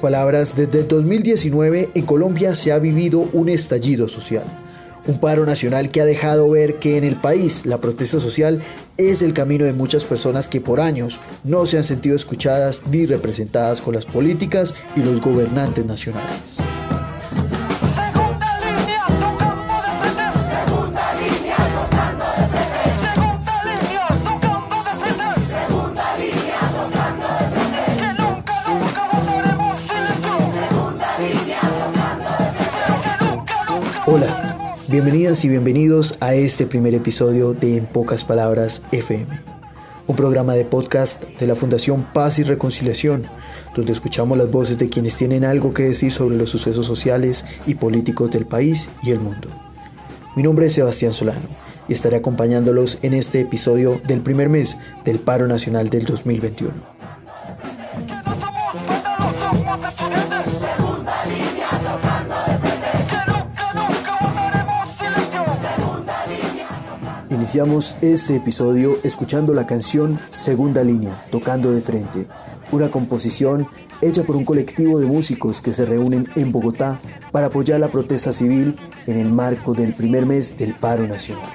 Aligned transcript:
palabras, 0.00 0.56
desde 0.56 0.80
el 0.80 0.88
2019 0.88 1.90
en 1.94 2.06
Colombia 2.06 2.54
se 2.54 2.72
ha 2.72 2.78
vivido 2.78 3.28
un 3.32 3.48
estallido 3.48 4.08
social. 4.08 4.44
Un 5.06 5.18
paro 5.18 5.46
nacional 5.46 5.90
que 5.90 6.00
ha 6.00 6.04
dejado 6.04 6.50
ver 6.50 6.74
que 6.74 6.96
en 6.98 7.04
el 7.04 7.16
país 7.16 7.64
la 7.64 7.78
protesta 7.78 8.20
social 8.20 8.60
es 8.96 9.22
el 9.22 9.32
camino 9.32 9.64
de 9.64 9.72
muchas 9.72 10.04
personas 10.04 10.48
que 10.48 10.60
por 10.60 10.80
años 10.80 11.20
no 11.44 11.64
se 11.66 11.78
han 11.78 11.84
sentido 11.84 12.16
escuchadas 12.16 12.84
ni 12.90 13.06
representadas 13.06 13.80
con 13.80 13.94
las 13.94 14.06
políticas 14.06 14.74
y 14.96 15.00
los 15.00 15.20
gobernantes 15.20 15.86
nacionales. 15.86 16.69
Bienvenidas 34.90 35.44
y 35.44 35.48
bienvenidos 35.48 36.16
a 36.18 36.34
este 36.34 36.66
primer 36.66 36.94
episodio 36.96 37.54
de 37.54 37.76
En 37.76 37.86
pocas 37.86 38.24
palabras 38.24 38.82
FM, 38.90 39.28
un 40.08 40.16
programa 40.16 40.54
de 40.54 40.64
podcast 40.64 41.22
de 41.38 41.46
la 41.46 41.54
Fundación 41.54 42.02
Paz 42.12 42.40
y 42.40 42.42
Reconciliación, 42.42 43.24
donde 43.76 43.92
escuchamos 43.92 44.36
las 44.36 44.50
voces 44.50 44.78
de 44.78 44.88
quienes 44.88 45.16
tienen 45.16 45.44
algo 45.44 45.72
que 45.72 45.84
decir 45.84 46.10
sobre 46.10 46.36
los 46.36 46.50
sucesos 46.50 46.86
sociales 46.86 47.44
y 47.68 47.74
políticos 47.74 48.32
del 48.32 48.46
país 48.46 48.90
y 49.00 49.12
el 49.12 49.20
mundo. 49.20 49.48
Mi 50.34 50.42
nombre 50.42 50.66
es 50.66 50.72
Sebastián 50.72 51.12
Solano 51.12 51.48
y 51.86 51.92
estaré 51.92 52.16
acompañándolos 52.16 52.98
en 53.02 53.14
este 53.14 53.40
episodio 53.40 54.00
del 54.08 54.22
primer 54.22 54.48
mes 54.48 54.80
del 55.04 55.20
paro 55.20 55.46
nacional 55.46 55.88
del 55.88 56.04
2021. 56.04 56.99
Iniciamos 67.50 67.96
este 68.00 68.36
episodio 68.36 69.00
escuchando 69.02 69.52
la 69.52 69.66
canción 69.66 70.20
Segunda 70.30 70.84
Línea, 70.84 71.18
Tocando 71.32 71.72
de 71.72 71.80
Frente, 71.80 72.28
una 72.70 72.92
composición 72.92 73.66
hecha 74.00 74.22
por 74.22 74.36
un 74.36 74.44
colectivo 74.44 75.00
de 75.00 75.06
músicos 75.06 75.60
que 75.60 75.72
se 75.72 75.84
reúnen 75.84 76.28
en 76.36 76.52
Bogotá 76.52 77.00
para 77.32 77.48
apoyar 77.48 77.80
la 77.80 77.90
protesta 77.90 78.32
civil 78.32 78.76
en 79.08 79.18
el 79.18 79.32
marco 79.32 79.74
del 79.74 79.94
primer 79.94 80.26
mes 80.26 80.58
del 80.58 80.74
paro 80.74 81.08
nacional. 81.08 81.48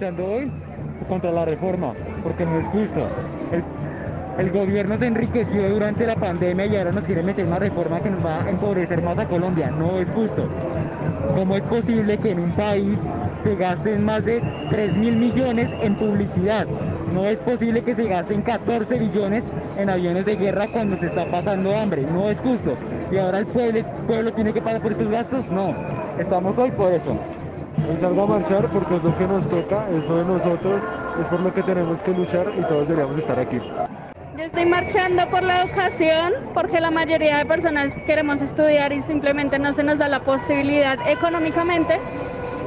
Marchando 0.00 0.24
hoy 0.24 0.50
contra 1.08 1.30
la 1.30 1.44
reforma, 1.44 1.92
porque 2.22 2.46
no 2.46 2.58
es 2.58 2.66
justo. 2.68 3.06
El, 4.38 4.50
gobierno 4.50 4.96
se 4.96 5.06
enriqueció 5.06 5.68
durante 5.68 6.06
la 6.06 6.14
pandemia 6.14 6.64
y 6.64 6.76
ahora 6.76 6.92
nos 6.92 7.04
quiere 7.04 7.22
meter 7.22 7.46
una 7.46 7.58
reforma 7.58 8.00
que 8.00 8.08
nos 8.08 8.24
va 8.24 8.42
a 8.42 8.48
empobrecer 8.48 9.02
más 9.02 9.18
a 9.18 9.26
Colombia. 9.26 9.70
No 9.70 9.98
es 9.98 10.08
justo. 10.08 10.48
¿Cómo 11.36 11.56
es 11.56 11.62
posible 11.64 12.16
que 12.16 12.30
en 12.30 12.40
un 12.40 12.52
país 12.52 12.98
se 13.42 13.56
gasten 13.56 14.02
más 14.02 14.24
de 14.24 14.42
3 14.70 14.96
mil 14.96 15.16
millones 15.16 15.68
en 15.82 15.94
publicidad? 15.96 16.66
No 17.12 17.26
es 17.26 17.38
posible 17.40 17.82
que 17.82 17.94
se 17.94 18.04
gasten 18.04 18.40
14 18.40 18.98
billones 18.98 19.44
en 19.76 19.90
aviones 19.90 20.24
de 20.24 20.36
guerra 20.36 20.66
cuando 20.68 20.96
se 20.96 21.06
está 21.06 21.30
pasando 21.30 21.76
hambre. 21.76 22.06
No 22.10 22.30
es 22.30 22.40
justo. 22.40 22.74
Y 23.12 23.18
ahora 23.18 23.40
el 23.40 23.46
pueblo, 23.46 23.80
el 23.80 23.84
pueblo 23.84 24.32
tiene 24.32 24.54
que 24.54 24.62
pagar 24.62 24.80
por 24.80 24.92
estos 24.92 25.10
gastos. 25.10 25.50
No. 25.50 25.74
Estamos 26.18 26.56
hoy 26.56 26.70
por 26.70 26.90
eso. 26.90 27.18
Hoy 27.90 27.96
salgo 27.96 28.22
a 28.22 28.26
marchar 28.26 28.70
porque 28.70 28.96
es 28.96 29.02
lo 29.02 29.16
que 29.16 29.26
nos 29.26 29.48
toca, 29.48 29.88
es 29.90 30.06
lo 30.06 30.18
de 30.18 30.24
nosotros, 30.24 30.80
es 31.20 31.26
por 31.26 31.40
lo 31.40 31.52
que 31.52 31.60
tenemos 31.64 32.00
que 32.02 32.12
luchar 32.12 32.46
y 32.56 32.62
todos 32.62 32.86
deberíamos 32.86 33.18
estar 33.18 33.36
aquí. 33.36 33.58
Yo 34.36 34.44
estoy 34.44 34.64
marchando 34.64 35.26
por 35.26 35.42
la 35.42 35.64
educación 35.64 36.34
porque 36.54 36.80
la 36.80 36.92
mayoría 36.92 37.38
de 37.38 37.46
personas 37.46 37.96
queremos 38.06 38.42
estudiar 38.42 38.92
y 38.92 39.00
simplemente 39.00 39.58
no 39.58 39.72
se 39.72 39.82
nos 39.82 39.98
da 39.98 40.06
la 40.06 40.20
posibilidad 40.20 40.98
económicamente 41.08 41.98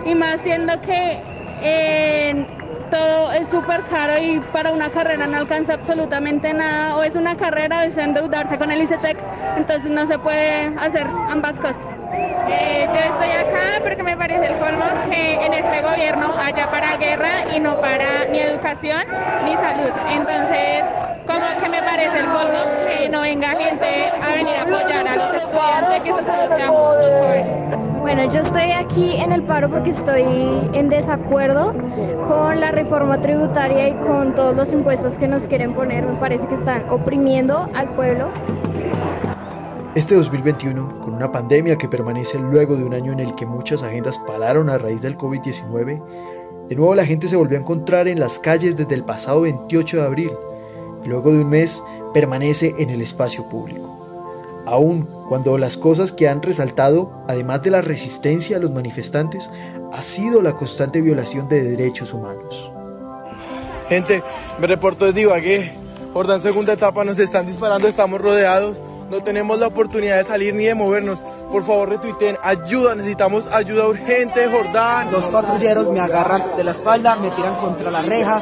y 0.05 0.13
más 0.13 0.41
siendo 0.41 0.81
que 0.81 1.21
eh, 1.61 2.45
todo 2.91 3.31
es 3.31 3.47
súper 3.47 3.83
caro 3.83 4.21
y 4.21 4.41
para 4.51 4.73
una 4.73 4.89
carrera 4.89 5.25
no 5.25 5.37
alcanza 5.37 5.75
absolutamente 5.75 6.53
nada 6.53 6.97
o 6.97 7.03
es 7.03 7.15
una 7.15 7.37
carrera 7.37 7.79
o 7.79 7.81
es 7.83 7.97
endeudarse 7.97 8.57
con 8.57 8.71
el 8.71 8.81
ICETEX, 8.81 9.23
entonces 9.55 9.89
no 9.89 10.05
se 10.05 10.19
puede 10.19 10.65
hacer 10.77 11.07
ambas 11.29 11.61
cosas. 11.61 12.02
Eh, 12.15 12.87
yo 12.93 12.99
estoy 12.99 13.31
acá 13.31 13.81
porque 13.81 14.03
me 14.03 14.15
parece 14.15 14.45
el 14.47 14.55
colmo 14.57 14.85
que 15.09 15.45
en 15.45 15.53
este 15.53 15.81
gobierno 15.81 16.35
haya 16.39 16.69
para 16.69 16.97
guerra 16.97 17.55
y 17.55 17.59
no 17.59 17.79
para 17.79 18.25
ni 18.31 18.39
educación 18.39 19.03
ni 19.45 19.55
salud. 19.55 19.91
Entonces, 20.09 20.83
como 21.25 21.61
que 21.61 21.69
me 21.69 21.81
parece 21.81 22.19
el 22.19 22.25
colmo 22.25 22.59
que 22.87 23.09
no 23.09 23.21
venga 23.21 23.49
gente 23.49 24.11
a 24.21 24.35
venir 24.35 24.55
a 24.55 24.61
apoyar 24.61 25.07
a 25.07 25.15
los 25.15 25.33
estudiantes, 25.33 26.01
que 26.01 26.09
eso 26.09 26.23
solo 26.23 26.55
seamos 26.55 26.97
los 26.97 27.09
jóvenes. 27.09 27.63
Bueno, 28.01 28.29
yo 28.29 28.41
estoy 28.41 28.71
aquí 28.71 29.15
en 29.15 29.31
el 29.31 29.43
paro 29.43 29.69
porque 29.69 29.89
estoy 29.91 30.23
en 30.73 30.89
desacuerdo 30.89 31.73
con 32.27 32.59
la 32.59 32.69
reforma 32.69 33.19
tributaria 33.21 33.87
y 33.87 33.93
con 33.93 34.35
todos 34.35 34.55
los 34.55 34.73
impuestos 34.73 35.17
que 35.17 35.27
nos 35.27 35.47
quieren 35.47 35.73
poner. 35.73 36.05
Me 36.05 36.19
parece 36.19 36.45
que 36.47 36.55
están 36.55 36.89
oprimiendo 36.89 37.67
al 37.73 37.87
pueblo. 37.95 38.27
Este 39.95 40.15
2021, 40.15 40.99
con 40.99 41.02
una 41.23 41.31
pandemia 41.31 41.77
que 41.77 41.87
permanece 41.87 42.37
luego 42.37 42.75
de 42.75 42.83
un 42.83 42.93
año 42.93 43.13
en 43.13 43.21
el 43.21 43.33
que 43.33 43.45
muchas 43.45 43.81
agendas 43.81 44.17
pararon 44.27 44.69
a 44.69 44.77
raíz 44.77 45.01
del 45.01 45.17
COVID-19, 45.17 46.03
de 46.67 46.75
nuevo 46.75 46.95
la 46.95 47.05
gente 47.05 47.29
se 47.29 47.37
volvió 47.37 47.57
a 47.57 47.61
encontrar 47.61 48.09
en 48.09 48.19
las 48.19 48.39
calles 48.39 48.75
desde 48.75 48.93
el 48.93 49.05
pasado 49.05 49.39
28 49.39 49.97
de 49.97 50.03
abril 50.03 50.31
y 51.01 51.07
luego 51.07 51.31
de 51.31 51.43
un 51.43 51.49
mes 51.49 51.81
permanece 52.13 52.75
en 52.77 52.89
el 52.89 53.01
espacio 53.01 53.47
público. 53.47 53.89
Aún 54.65 55.07
cuando 55.29 55.57
las 55.57 55.77
cosas 55.77 56.11
que 56.11 56.27
han 56.27 56.41
resaltado, 56.41 57.13
además 57.29 57.63
de 57.63 57.71
la 57.71 57.81
resistencia 57.81 58.57
a 58.57 58.59
los 58.59 58.71
manifestantes, 58.71 59.49
ha 59.93 60.01
sido 60.01 60.41
la 60.41 60.57
constante 60.57 60.99
violación 60.99 61.47
de 61.47 61.63
derechos 61.63 62.13
humanos. 62.13 62.69
Gente, 63.87 64.21
me 64.59 64.67
reporto 64.67 65.05
desde 65.05 65.21
Ibagué. 65.21 65.71
Jordán, 66.13 66.41
segunda 66.41 66.73
etapa, 66.73 67.05
nos 67.05 67.17
están 67.17 67.45
disparando, 67.45 67.87
estamos 67.87 68.19
rodeados 68.19 68.75
no 69.13 69.21
tenemos 69.21 69.59
la 69.59 69.67
oportunidad 69.67 70.17
de 70.17 70.23
salir 70.23 70.55
ni 70.55 70.65
de 70.65 70.73
movernos. 70.73 71.23
Por 71.51 71.63
favor, 71.63 71.89
retuiteen, 71.89 72.35
ayuda, 72.41 72.95
necesitamos 72.95 73.45
ayuda 73.45 73.87
urgente, 73.87 74.49
Jordán. 74.49 75.11
Dos 75.11 75.25
patrulleros 75.25 75.87
me 75.89 75.99
agarran 75.99 76.43
de 76.57 76.63
la 76.63 76.71
espalda, 76.71 77.15
me 77.15 77.29
tiran 77.29 77.55
contra 77.57 77.91
la 77.91 78.01
reja, 78.01 78.41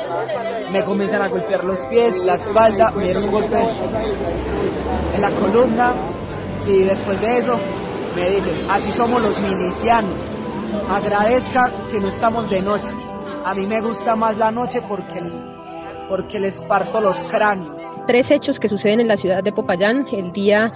me 0.72 0.84
comienzan 0.86 1.22
a 1.22 1.28
golpear 1.28 1.66
los 1.66 1.80
pies, 1.88 2.16
la 2.16 2.36
espalda, 2.36 2.92
me 2.92 3.04
dieron 3.04 3.26
un 3.26 3.32
golpe 3.32 3.60
en 5.14 5.22
la 5.22 5.30
columna 5.32 5.92
y 6.66 6.80
después 6.84 7.20
de 7.20 7.38
eso 7.38 7.60
me 8.16 8.30
dicen, 8.30 8.54
así 8.70 8.94
somos 8.94 9.22
los 9.22 9.38
milicianos, 9.40 10.20
agradezca 10.90 11.70
que 11.92 12.00
no 12.00 12.08
estamos 12.08 12.50
de 12.50 12.62
noche. 12.62 12.92
A 13.44 13.54
mí 13.54 13.68
me 13.68 13.82
gusta 13.82 14.16
más 14.16 14.38
la 14.38 14.52
noche 14.52 14.82
porque 14.82 15.22
porque 16.12 16.42
les 16.42 16.60
parto 16.64 17.00
los 17.00 17.24
cráneos. 17.24 17.82
Tres 18.06 18.32
hechos 18.32 18.60
que 18.60 18.68
suceden 18.68 19.00
en 19.00 19.08
la 19.08 19.16
ciudad 19.16 19.42
de 19.42 19.54
Popayán 19.54 20.06
el 20.12 20.34
día 20.34 20.74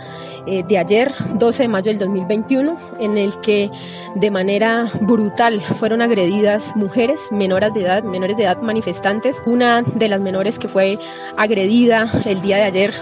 eh, 0.48 0.64
de 0.64 0.78
ayer, 0.78 1.12
12 1.34 1.64
de 1.64 1.68
mayo 1.68 1.92
del 1.92 2.00
2021, 2.00 2.78
en 3.02 3.18
el 3.18 3.38
que 3.42 3.70
de 4.16 4.32
manera 4.32 4.90
brutal 5.02 5.60
fueron 5.60 6.02
agredidas 6.02 6.74
mujeres 6.78 7.20
menores 7.32 7.74
de 7.74 7.82
edad, 7.82 8.04
menores 8.04 8.38
de 8.38 8.44
edad 8.44 8.62
manifestantes. 8.62 9.44
Una 9.46 9.82
de 9.82 10.08
las 10.08 10.22
menores 10.22 10.58
que 10.58 10.70
fue 10.70 10.98
agredida 11.36 12.10
el 12.24 12.42
día 12.42 12.56
de 12.56 12.64
ayer 12.64 12.94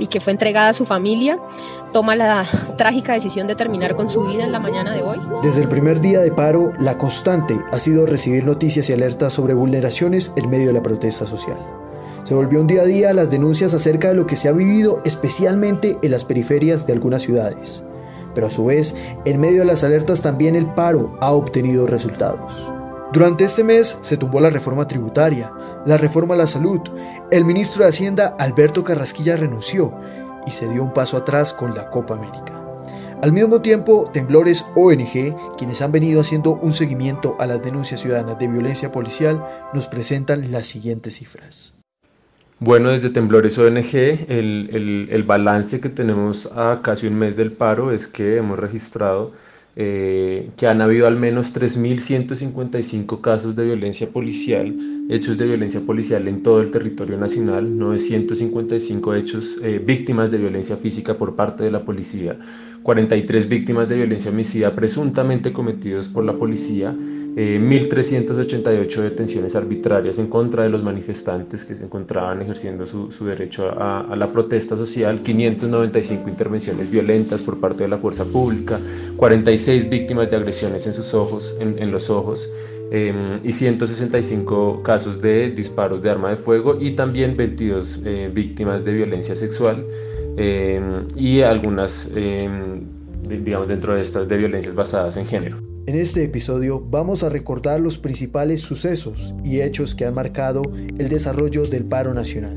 y 0.00 0.08
que 0.08 0.18
fue 0.18 0.32
entregada 0.32 0.70
a 0.70 0.72
su 0.72 0.84
familia, 0.84 1.38
toma 1.92 2.16
la 2.16 2.44
trágica 2.76 3.12
decisión 3.12 3.46
de 3.46 3.54
terminar 3.54 3.94
con 3.94 4.08
su 4.08 4.22
vida 4.24 4.44
en 4.44 4.52
la 4.52 4.58
mañana 4.58 4.92
de 4.92 5.02
hoy. 5.02 5.18
Desde 5.42 5.62
el 5.62 5.68
primer 5.68 6.00
día 6.00 6.20
de 6.20 6.32
paro, 6.32 6.72
la 6.78 6.98
constante 6.98 7.60
ha 7.70 7.78
sido 7.78 8.06
recibir 8.06 8.44
noticias 8.44 8.88
y 8.90 8.94
alertas 8.94 9.32
sobre 9.32 9.54
vulneraciones 9.54 10.32
en 10.36 10.50
medio 10.50 10.68
de 10.68 10.72
la 10.72 10.82
protesta 10.82 11.26
social. 11.26 11.58
Se 12.24 12.34
volvió 12.34 12.60
un 12.60 12.66
día 12.66 12.82
a 12.82 12.86
día 12.86 13.12
las 13.12 13.30
denuncias 13.30 13.74
acerca 13.74 14.08
de 14.08 14.14
lo 14.14 14.26
que 14.26 14.36
se 14.36 14.48
ha 14.48 14.52
vivido 14.52 15.00
especialmente 15.04 15.98
en 16.02 16.10
las 16.10 16.24
periferias 16.24 16.86
de 16.86 16.92
algunas 16.94 17.22
ciudades. 17.22 17.84
pero 18.32 18.46
a 18.46 18.50
su 18.50 18.64
vez, 18.64 18.96
en 19.24 19.40
medio 19.40 19.60
de 19.60 19.64
las 19.64 19.82
alertas 19.82 20.22
también 20.22 20.54
el 20.54 20.66
paro 20.66 21.18
ha 21.20 21.32
obtenido 21.32 21.88
resultados. 21.88 22.70
Durante 23.12 23.42
este 23.42 23.64
mes 23.64 23.98
se 24.02 24.16
tumbó 24.16 24.40
la 24.40 24.50
reforma 24.50 24.86
tributaria, 24.86 25.52
la 25.84 25.96
reforma 25.96 26.34
a 26.34 26.38
la 26.38 26.46
salud, 26.46 26.80
el 27.32 27.44
ministro 27.44 27.82
de 27.82 27.88
Hacienda 27.88 28.36
Alberto 28.38 28.84
Carrasquilla 28.84 29.34
renunció 29.34 29.92
y 30.46 30.52
se 30.52 30.68
dio 30.68 30.84
un 30.84 30.94
paso 30.94 31.16
atrás 31.16 31.52
con 31.52 31.74
la 31.74 31.90
Copa 31.90 32.14
América. 32.14 32.60
Al 33.20 33.32
mismo 33.32 33.60
tiempo, 33.60 34.08
Temblores 34.12 34.64
ONG, 34.76 35.56
quienes 35.58 35.82
han 35.82 35.90
venido 35.90 36.20
haciendo 36.20 36.52
un 36.52 36.72
seguimiento 36.72 37.34
a 37.40 37.46
las 37.46 37.60
denuncias 37.62 38.00
ciudadanas 38.00 38.38
de 38.38 38.46
violencia 38.46 38.92
policial, 38.92 39.44
nos 39.74 39.88
presentan 39.88 40.52
las 40.52 40.68
siguientes 40.68 41.16
cifras. 41.16 41.76
Bueno, 42.60 42.90
desde 42.90 43.10
Temblores 43.10 43.58
ONG, 43.58 43.94
el, 44.28 45.08
el, 45.10 45.22
balance 45.24 45.80
que 45.80 45.88
tenemos 45.88 46.46
a 46.54 46.80
casi 46.80 47.08
un 47.08 47.14
mes 47.14 47.36
del 47.36 47.50
paro 47.50 47.90
es 47.90 48.06
que 48.06 48.36
hemos 48.36 48.58
registrado 48.58 49.32
eh, 49.76 50.50
que 50.56 50.66
han 50.66 50.80
habido 50.80 51.06
al 51.06 51.16
menos 51.16 51.54
3.155 51.54 53.20
casos 53.20 53.54
de 53.54 53.64
violencia 53.64 54.10
policial, 54.10 54.74
hechos 55.08 55.38
de 55.38 55.46
violencia 55.46 55.80
policial 55.80 56.26
en 56.26 56.42
todo 56.42 56.60
el 56.60 56.70
territorio 56.70 57.16
nacional, 57.16 57.78
955 57.78 59.14
hechos 59.14 59.58
eh, 59.62 59.80
víctimas 59.84 60.30
de 60.30 60.38
violencia 60.38 60.76
física 60.76 61.14
por 61.14 61.36
parte 61.36 61.62
de 61.62 61.70
la 61.70 61.84
policía, 61.84 62.36
43 62.82 63.48
víctimas 63.48 63.88
de 63.88 63.96
violencia 63.96 64.30
homicida 64.30 64.74
presuntamente 64.74 65.52
cometidos 65.52 66.08
por 66.08 66.24
la 66.24 66.34
policía, 66.34 66.94
1.388 67.36 68.98
eh, 68.98 69.02
detenciones 69.02 69.54
arbitrarias 69.54 70.18
en 70.18 70.26
contra 70.26 70.64
de 70.64 70.68
los 70.68 70.82
manifestantes 70.82 71.64
que 71.64 71.74
se 71.74 71.84
encontraban 71.84 72.42
ejerciendo 72.42 72.84
su, 72.86 73.10
su 73.12 73.24
derecho 73.26 73.70
a, 73.78 74.14
la 74.16 74.26
protesta 74.26 74.76
social, 74.76 75.20
595 75.22 76.28
intervenciones 76.28 76.90
violentas 76.90 77.42
por 77.42 77.60
parte 77.60 77.84
de 77.84 77.88
la 77.88 77.98
fuerza 77.98 78.24
pública, 78.24 78.80
46 79.16 79.88
víctimas 79.88 80.30
de 80.30 80.36
agresiones 80.36 80.86
en 80.86 80.94
sus 80.94 81.14
ojos, 81.14 81.54
en, 81.60 81.90
los 81.92 82.10
ojos, 82.10 82.48
em, 82.90 83.38
y 83.44 83.52
165 83.52 84.82
casos 84.82 85.22
de 85.22 85.50
disparos 85.50 86.02
de 86.02 86.10
arma 86.10 86.30
de 86.30 86.36
fuego 86.36 86.78
y 86.80 86.92
también 86.92 87.36
22 87.36 88.00
eh, 88.04 88.30
víctimas 88.34 88.84
de 88.84 88.92
violencia 88.92 89.36
sexual 89.36 89.84
em, 90.36 91.06
y 91.16 91.40
algunas, 91.42 92.10
em, 92.16 92.82
digamos, 93.28 93.68
dentro 93.68 93.94
de 93.94 94.02
estas 94.02 94.28
de 94.28 94.36
violencias 94.36 94.74
basadas 94.74 95.16
en 95.16 95.26
género. 95.26 95.70
En 95.86 95.96
este 95.96 96.22
episodio 96.22 96.80
vamos 96.80 97.22
a 97.22 97.30
recordar 97.30 97.80
los 97.80 97.98
principales 97.98 98.60
sucesos 98.60 99.34
y 99.42 99.60
hechos 99.60 99.94
que 99.94 100.04
han 100.04 100.14
marcado 100.14 100.62
el 100.98 101.08
desarrollo 101.08 101.66
del 101.66 101.84
paro 101.84 102.14
nacional, 102.14 102.54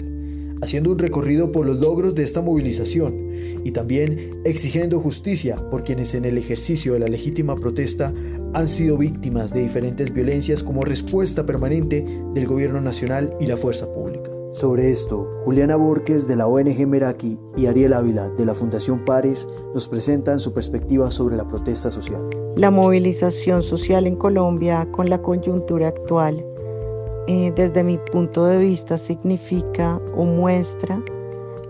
haciendo 0.62 0.92
un 0.92 1.00
recorrido 1.00 1.52
por 1.52 1.66
los 1.66 1.80
logros 1.80 2.14
de 2.16 2.24
esta 2.24 2.42
movilización 2.42 3.32
y 3.64 3.72
también 3.72 4.30
exigiendo 4.46 5.00
justicia 5.00 5.56
por 5.56 5.84
quienes 5.84 6.14
en 6.14 6.26
el 6.26 6.38
ejercicio 6.38 6.94
de 6.94 7.00
la 7.00 7.08
legítima 7.08 7.56
protesta 7.56 8.14
han 8.54 8.68
sido 8.68 8.98
víctimas 8.98 9.54
de 9.54 9.64
diferentes 9.64 10.14
violencias 10.14 10.62
como 10.62 10.84
respuesta 10.84 11.46
permanente 11.46 12.06
del 12.34 12.46
gobierno 12.46 12.82
nacional 12.82 13.34
y 13.40 13.48
la 13.48 13.58
fuerza 13.58 13.92
pública. 13.92 14.33
Sobre 14.54 14.92
esto, 14.92 15.32
Juliana 15.46 15.76
Borges 15.76 16.28
de 16.28 16.36
la 16.36 16.46
ONG 16.46 16.86
Meraki 16.86 17.40
y 17.58 17.66
Ariel 17.66 17.92
Ávila 17.92 18.30
de 18.30 18.46
la 18.46 18.54
Fundación 18.54 19.04
Pares 19.04 19.48
nos 19.74 19.88
presentan 19.88 20.38
su 20.38 20.54
perspectiva 20.54 21.10
sobre 21.10 21.36
la 21.36 21.48
protesta 21.48 21.90
social. 21.90 22.30
La 22.58 22.70
movilización 22.70 23.64
social 23.64 24.06
en 24.06 24.16
Colombia 24.16 24.88
con 24.92 25.10
la 25.10 25.20
coyuntura 25.20 25.88
actual, 25.88 26.46
eh, 27.28 27.52
desde 27.56 27.84
mi 27.84 27.98
punto 27.98 28.46
de 28.46 28.60
vista, 28.60 28.96
significa 28.96 30.00
o 30.16 30.24
muestra 30.24 31.04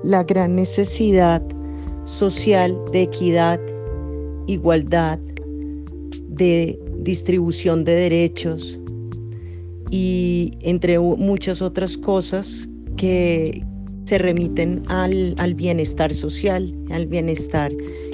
la 0.04 0.24
gran 0.24 0.58
necesidad 0.58 1.42
social 2.04 2.78
de 2.92 3.04
equidad, 3.04 3.62
igualdad, 4.46 5.20
de 6.28 6.78
distribución 6.98 7.86
de 7.86 7.94
derechos 7.94 8.78
y 9.90 10.52
entre 10.64 11.00
muchas 11.00 11.62
otras 11.62 11.98
cosas 11.98 12.68
que 12.98 13.64
se 14.06 14.18
remiten 14.18 14.84
al, 14.90 15.36
al 15.38 15.54
bienestar 15.54 16.14
social, 16.14 16.74
al 16.92 17.08
bienestar 17.08 17.72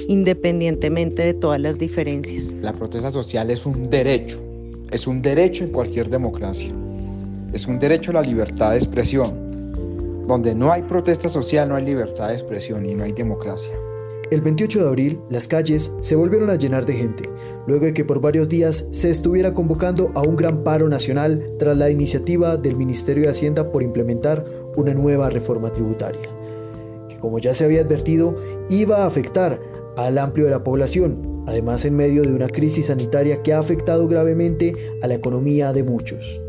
independientemente 0.08 1.22
de 1.22 1.34
todas 1.34 1.60
las 1.60 1.78
diferencias. 1.78 2.54
La 2.60 2.72
protesta 2.72 3.10
social 3.10 3.50
es 3.50 3.64
un 3.64 3.90
derecho, 3.90 4.42
es 4.90 5.06
un 5.06 5.22
derecho 5.22 5.62
en 5.62 5.70
cualquier 5.70 6.10
democracia, 6.10 6.72
es 7.52 7.66
un 7.66 7.78
derecho 7.78 8.10
a 8.10 8.14
la 8.14 8.22
libertad 8.22 8.72
de 8.72 8.78
expresión. 8.78 9.50
Donde 10.26 10.54
no 10.54 10.72
hay 10.72 10.82
protesta 10.82 11.28
social 11.28 11.68
no 11.68 11.76
hay 11.76 11.84
libertad 11.84 12.28
de 12.28 12.34
expresión 12.34 12.88
y 12.88 12.94
no 12.94 13.04
hay 13.04 13.12
democracia. 13.12 13.72
El 14.30 14.42
28 14.42 14.82
de 14.82 14.88
abril, 14.88 15.20
las 15.28 15.48
calles 15.48 15.92
se 15.98 16.14
volvieron 16.14 16.50
a 16.50 16.54
llenar 16.54 16.86
de 16.86 16.92
gente, 16.92 17.28
luego 17.66 17.86
de 17.86 17.92
que 17.92 18.04
por 18.04 18.20
varios 18.20 18.48
días 18.48 18.86
se 18.92 19.10
estuviera 19.10 19.54
convocando 19.54 20.12
a 20.14 20.22
un 20.22 20.36
gran 20.36 20.62
paro 20.62 20.88
nacional 20.88 21.44
tras 21.58 21.76
la 21.76 21.90
iniciativa 21.90 22.56
del 22.56 22.76
Ministerio 22.76 23.24
de 23.24 23.30
Hacienda 23.30 23.72
por 23.72 23.82
implementar 23.82 24.44
una 24.76 24.94
nueva 24.94 25.30
reforma 25.30 25.72
tributaria, 25.72 26.28
que 27.08 27.16
como 27.18 27.40
ya 27.40 27.54
se 27.54 27.64
había 27.64 27.80
advertido, 27.80 28.36
iba 28.68 28.98
a 28.98 29.06
afectar 29.06 29.60
al 29.96 30.16
amplio 30.16 30.44
de 30.46 30.52
la 30.52 30.62
población, 30.62 31.42
además 31.48 31.84
en 31.84 31.96
medio 31.96 32.22
de 32.22 32.32
una 32.32 32.46
crisis 32.46 32.86
sanitaria 32.86 33.42
que 33.42 33.52
ha 33.52 33.58
afectado 33.58 34.06
gravemente 34.06 34.74
a 35.02 35.08
la 35.08 35.14
economía 35.14 35.72
de 35.72 35.82
muchos. 35.82 36.40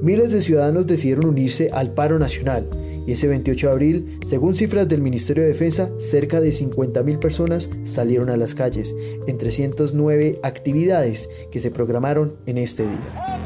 Miles 0.00 0.32
de 0.32 0.40
ciudadanos 0.40 0.86
decidieron 0.86 1.26
unirse 1.26 1.68
al 1.74 1.92
paro 1.92 2.18
nacional 2.18 2.70
y 3.08 3.12
ese 3.12 3.26
28 3.26 3.68
de 3.68 3.72
abril, 3.72 4.18
según 4.28 4.54
cifras 4.54 4.86
del 4.86 5.00
Ministerio 5.00 5.42
de 5.42 5.48
Defensa, 5.48 5.88
cerca 5.98 6.42
de 6.42 6.50
50.000 6.50 7.18
personas 7.18 7.70
salieron 7.84 8.28
a 8.28 8.36
las 8.36 8.54
calles 8.54 8.94
en 9.26 9.38
309 9.38 10.40
actividades 10.42 11.30
que 11.50 11.60
se 11.60 11.70
programaron 11.70 12.36
en 12.44 12.58
este 12.58 12.82
día. 12.82 13.37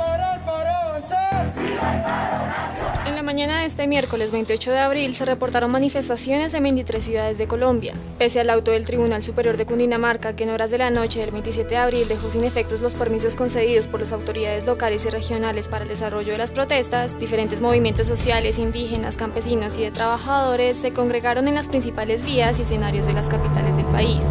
Mañana 3.32 3.60
de 3.60 3.64
este 3.64 3.86
miércoles 3.86 4.30
28 4.30 4.72
de 4.72 4.78
abril 4.78 5.14
se 5.14 5.24
reportaron 5.24 5.70
manifestaciones 5.70 6.52
en 6.52 6.64
23 6.64 7.02
ciudades 7.02 7.38
de 7.38 7.48
Colombia. 7.48 7.94
Pese 8.18 8.40
al 8.40 8.50
auto 8.50 8.72
del 8.72 8.84
Tribunal 8.84 9.22
Superior 9.22 9.56
de 9.56 9.64
Cundinamarca, 9.64 10.36
que 10.36 10.44
en 10.44 10.50
horas 10.50 10.70
de 10.70 10.76
la 10.76 10.90
noche 10.90 11.20
del 11.20 11.30
27 11.30 11.66
de 11.70 11.76
abril 11.78 12.08
dejó 12.08 12.28
sin 12.28 12.44
efectos 12.44 12.82
los 12.82 12.94
permisos 12.94 13.34
concedidos 13.34 13.86
por 13.86 14.00
las 14.00 14.12
autoridades 14.12 14.66
locales 14.66 15.06
y 15.06 15.08
regionales 15.08 15.68
para 15.68 15.84
el 15.84 15.88
desarrollo 15.88 16.32
de 16.32 16.36
las 16.36 16.50
protestas, 16.50 17.18
diferentes 17.18 17.62
movimientos 17.62 18.06
sociales, 18.06 18.58
indígenas, 18.58 19.16
campesinos 19.16 19.78
y 19.78 19.84
de 19.84 19.92
trabajadores 19.92 20.76
se 20.76 20.92
congregaron 20.92 21.48
en 21.48 21.54
las 21.54 21.70
principales 21.70 22.22
vías 22.24 22.58
y 22.58 22.62
escenarios 22.62 23.06
de 23.06 23.14
las 23.14 23.30
capitales 23.30 23.78
del 23.78 23.86
país. 23.86 24.26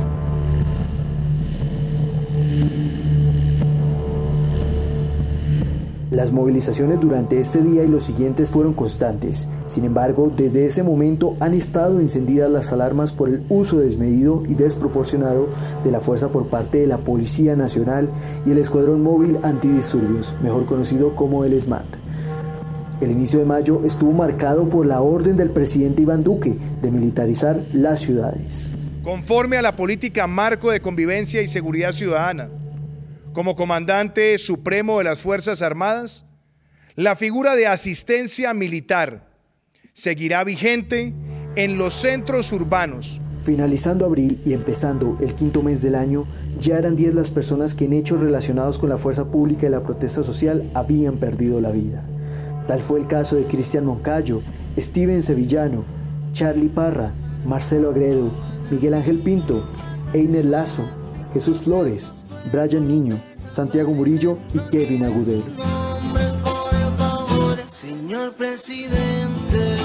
Las 6.12 6.34
movilizaciones 6.34 7.00
durante 7.00 7.40
este 7.40 7.62
día 7.62 7.86
y 7.86 7.88
los 7.88 8.04
siguientes 8.04 8.50
fueron 8.50 8.74
constantes. 8.74 9.48
Sin 9.66 9.86
embargo, 9.86 10.30
desde 10.36 10.66
ese 10.66 10.84
momento 10.84 11.38
han 11.40 11.54
estado 11.54 12.02
encendidas 12.02 12.52
las 12.52 12.74
alarmas 12.74 13.14
por 13.14 13.30
el 13.30 13.44
uso 13.48 13.80
desmedido 13.80 14.44
y 14.46 14.56
desproporcionado 14.56 15.48
de 15.86 15.90
la 15.90 16.02
fuerza 16.02 16.28
por 16.28 16.50
parte 16.50 16.80
de 16.80 16.88
la 16.88 16.98
Policía 16.98 17.56
Nacional 17.56 18.10
y 18.46 18.52
el 18.52 18.58
Escuadrón 18.58 19.02
Móvil 19.02 19.38
Antidisturbios, 19.42 20.36
mejor 20.44 20.66
conocido 20.66 21.16
como 21.16 21.46
el 21.46 21.60
SMAT. 21.60 21.86
El 23.00 23.12
inicio 23.12 23.40
de 23.40 23.46
mayo 23.46 23.82
estuvo 23.86 24.12
marcado 24.12 24.68
por 24.68 24.86
la 24.86 25.00
orden 25.00 25.38
del 25.38 25.52
presidente 25.52 26.02
Iván 26.02 26.26
Duque 26.26 26.58
de 26.82 26.92
militarizar 26.92 27.64
las 27.72 28.02
ciudades. 28.02 28.76
Conforme 29.02 29.56
a 29.56 29.62
la 29.62 29.78
política 29.78 30.28
marco 30.28 30.72
de 30.72 30.82
convivencia 30.82 31.42
y 31.42 31.48
seguridad 31.48 31.94
ciudadana, 31.94 32.50
como 33.34 33.56
comandante 33.56 34.38
supremo 34.38 34.98
de 34.98 35.06
las 35.06 35.20
Fuerzas 35.20 35.62
Armadas, 35.62 36.26
la 36.96 37.16
figura 37.16 37.56
de 37.56 37.68
asistencia 37.68 38.54
militar 38.54 39.28
seguirá 39.94 40.44
vigente 40.44 41.14
en 41.56 41.78
los 41.78 41.94
centros 41.94 42.52
urbanos. 42.52 43.22
Finalizando 43.44 44.06
abril 44.06 44.42
y 44.46 44.54
empezando 44.54 45.18
el 45.20 45.34
quinto 45.36 45.64
mes 45.64 45.82
del 45.82 45.96
año, 45.96 46.28
ya 46.60 46.78
eran 46.78 46.96
10 46.96 47.16
las 47.16 47.32
personas 47.32 47.74
que 47.74 47.86
en 47.86 47.94
hechos 47.94 48.22
relacionados 48.22 48.78
con 48.78 48.90
la 48.90 48.98
fuerza 48.98 49.26
pública 49.26 49.68
y 49.68 49.70
la 49.70 49.84
protesta 49.84 50.24
social 50.24 50.70
habían 50.74 51.18
perdido 51.18 51.60
la 51.60 51.72
vida. 51.72 52.06
Tal 52.68 52.82
fue 52.82 53.00
el 53.00 53.08
caso 53.08 53.36
de 53.36 53.46
Cristian 53.46 53.86
Moncayo, 53.86 54.42
Steven 54.78 55.22
Sevillano, 55.22 55.84
Charlie 56.34 56.70
Parra, 56.70 57.14
Marcelo 57.46 57.90
Agredo, 57.90 58.32
Miguel 58.70 58.94
Ángel 58.94 59.18
Pinto, 59.18 59.66
Einer 60.14 60.46
Lazo, 60.46 60.88
Jesús 61.34 61.62
Flores, 61.62 62.14
Brian 62.52 62.88
Niño, 62.88 63.18
Santiago 63.52 63.94
Murillo 63.94 64.38
y 64.54 64.60
Kevin. 64.72 65.06
Señor 67.70 68.34
presidente. 68.36 69.78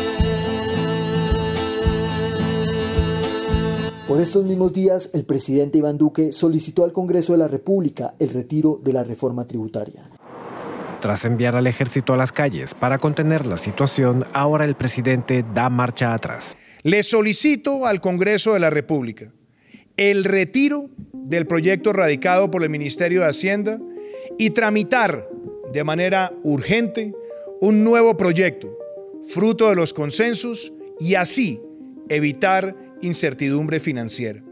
Por 4.08 4.20
estos 4.20 4.44
mismos 4.44 4.72
días, 4.72 5.10
el 5.14 5.24
presidente 5.24 5.78
Iván 5.78 5.98
Duque 5.98 6.30
solicitó 6.30 6.84
al 6.84 6.92
Congreso 6.92 7.32
de 7.32 7.38
la 7.38 7.48
República 7.48 8.14
el 8.20 8.30
retiro 8.30 8.78
de 8.82 8.92
la 8.92 9.02
reforma 9.02 9.46
tributaria. 9.46 10.08
Tras 11.00 11.24
enviar 11.24 11.56
al 11.56 11.66
ejército 11.66 12.14
a 12.14 12.16
las 12.16 12.32
calles 12.32 12.72
para 12.74 12.98
contener 12.98 13.46
la 13.46 13.58
situación, 13.58 14.24
ahora 14.32 14.64
el 14.64 14.76
presidente 14.76 15.44
da 15.54 15.68
marcha 15.70 16.14
atrás. 16.14 16.56
Le 16.82 17.02
solicito 17.02 17.84
al 17.84 18.00
Congreso 18.00 18.54
de 18.54 18.60
la 18.60 18.70
República 18.70 19.32
el 19.96 20.24
retiro 20.24 20.90
del 21.12 21.46
proyecto 21.46 21.92
radicado 21.92 22.50
por 22.50 22.62
el 22.62 22.70
Ministerio 22.70 23.22
de 23.22 23.28
Hacienda 23.28 23.80
y 24.38 24.50
tramitar 24.50 25.28
de 25.72 25.84
manera 25.84 26.32
urgente 26.42 27.14
un 27.60 27.84
nuevo 27.84 28.16
proyecto, 28.16 28.76
fruto 29.28 29.68
de 29.68 29.76
los 29.76 29.92
consensos, 29.92 30.72
y 30.98 31.14
así 31.14 31.60
evitar 32.08 32.74
incertidumbre 33.02 33.80
financiera. 33.80 34.42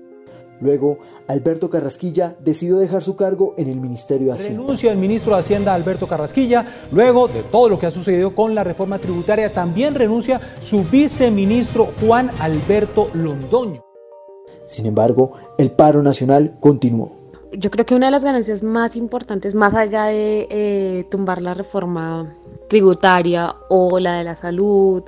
Luego, 0.61 0.99
Alberto 1.27 1.69
Carrasquilla 1.69 2.37
decidió 2.41 2.79
dejar 2.79 3.03
su 3.03 3.17
cargo 3.17 3.55
en 3.59 3.69
el 3.69 3.81
Ministerio 3.81 4.29
de 4.29 4.33
Hacienda. 4.35 4.61
Renuncia 4.61 4.93
el 4.93 4.99
ministro 4.99 5.35
de 5.35 5.41
Hacienda 5.41 5.75
Alberto 5.75 6.07
Carrasquilla. 6.07 6.67
Luego 6.93 7.29
de 7.29 7.43
todo 7.43 7.69
lo 7.69 7.79
que 7.79 7.87
ha 7.87 7.91
sucedido 7.91 8.35
con 8.35 8.55
la 8.55 8.65
reforma 8.65 8.99
tributaria, 8.99 9.53
también 9.53 9.95
renuncia 9.95 10.41
su 10.61 10.85
viceministro 10.85 11.87
Juan 12.01 12.31
Alberto 12.39 13.11
Londoño. 13.15 13.84
Sin 14.67 14.87
embargo, 14.87 15.33
el 15.59 15.71
paro 15.71 16.03
nacional 16.03 16.57
continuó. 16.61 17.13
Yo 17.53 17.71
creo 17.71 17.87
que 17.87 17.95
una 17.95 18.07
de 18.07 18.13
las 18.13 18.25
ganancias 18.25 18.63
más 18.63 18.97
importantes, 18.97 19.55
más 19.55 19.75
allá 19.75 20.07
de 20.07 20.49
eh, 20.51 21.05
tumbar 21.11 21.41
la 21.41 21.55
reforma 21.55 22.35
tributaria 22.69 23.55
o 23.69 24.01
la 24.01 24.17
de 24.17 24.25
la 24.25 24.35
salud 24.35 25.05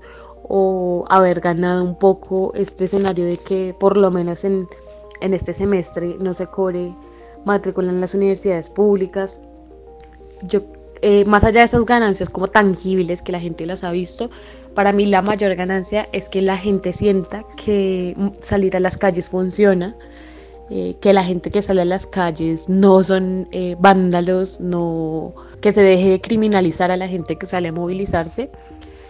o 0.48 1.04
haber 1.08 1.40
ganado 1.40 1.82
un 1.82 1.98
poco 1.98 2.52
este 2.54 2.84
escenario 2.84 3.24
de 3.24 3.36
que 3.38 3.74
por 3.78 3.96
lo 3.96 4.12
menos 4.12 4.44
en, 4.44 4.68
en 5.20 5.34
este 5.34 5.52
semestre 5.52 6.16
no 6.20 6.34
se 6.34 6.46
cobre 6.46 6.94
matrícula 7.44 7.90
en 7.90 8.00
las 8.00 8.14
universidades 8.14 8.70
públicas. 8.70 9.40
Yo, 10.42 10.60
eh, 11.02 11.24
más 11.26 11.44
allá 11.44 11.60
de 11.60 11.66
esas 11.66 11.84
ganancias 11.84 12.30
como 12.30 12.48
tangibles 12.48 13.22
que 13.22 13.32
la 13.32 13.40
gente 13.40 13.66
las 13.66 13.84
ha 13.84 13.90
visto, 13.90 14.30
para 14.74 14.92
mí 14.92 15.06
la 15.06 15.22
mayor 15.22 15.54
ganancia 15.54 16.08
es 16.12 16.28
que 16.28 16.42
la 16.42 16.58
gente 16.58 16.92
sienta 16.92 17.44
que 17.62 18.14
salir 18.40 18.76
a 18.76 18.80
las 18.80 18.96
calles 18.96 19.28
funciona, 19.28 19.96
eh, 20.70 20.96
que 21.00 21.12
la 21.12 21.22
gente 21.22 21.50
que 21.50 21.62
sale 21.62 21.82
a 21.82 21.84
las 21.84 22.06
calles 22.06 22.68
no 22.68 23.02
son 23.02 23.48
eh, 23.52 23.76
vándalos, 23.78 24.60
no, 24.60 25.34
que 25.60 25.72
se 25.72 25.80
deje 25.80 26.10
de 26.10 26.20
criminalizar 26.20 26.90
a 26.90 26.96
la 26.96 27.08
gente 27.08 27.36
que 27.36 27.46
sale 27.46 27.68
a 27.68 27.72
movilizarse 27.72 28.50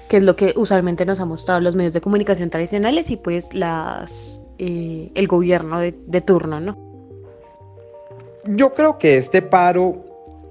que 0.08 0.18
es 0.18 0.22
lo 0.22 0.36
que 0.36 0.54
usualmente 0.56 1.04
nos 1.04 1.20
ha 1.20 1.24
mostrado 1.26 1.60
los 1.60 1.74
medios 1.74 1.92
de 1.92 2.00
comunicación 2.00 2.50
tradicionales 2.50 3.10
y 3.10 3.16
pues 3.16 3.54
las 3.54 4.40
eh, 4.58 5.10
el 5.14 5.26
gobierno 5.26 5.80
de, 5.80 5.94
de 6.06 6.20
turno, 6.22 6.60
¿no? 6.60 6.76
Yo 8.46 8.72
creo 8.72 8.96
que 8.96 9.18
este 9.18 9.42
paro, 9.42 10.05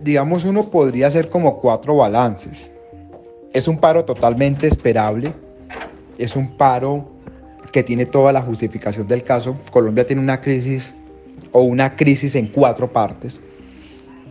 digamos, 0.05 0.45
uno 0.45 0.69
podría 0.69 1.07
hacer 1.07 1.29
como 1.29 1.59
cuatro 1.59 1.97
balances. 1.97 2.71
Es 3.51 3.67
un 3.67 3.79
paro 3.79 4.05
totalmente 4.05 4.67
esperable, 4.67 5.33
es 6.19 6.35
un 6.35 6.55
paro 6.55 7.09
que 7.71 7.81
tiene 7.81 8.05
toda 8.05 8.31
la 8.31 8.43
justificación 8.43 9.07
del 9.07 9.23
caso. 9.23 9.57
Colombia 9.71 10.05
tiene 10.05 10.21
una 10.21 10.39
crisis 10.39 10.93
o 11.51 11.63
una 11.63 11.95
crisis 11.95 12.35
en 12.35 12.49
cuatro 12.49 12.93
partes. 12.93 13.41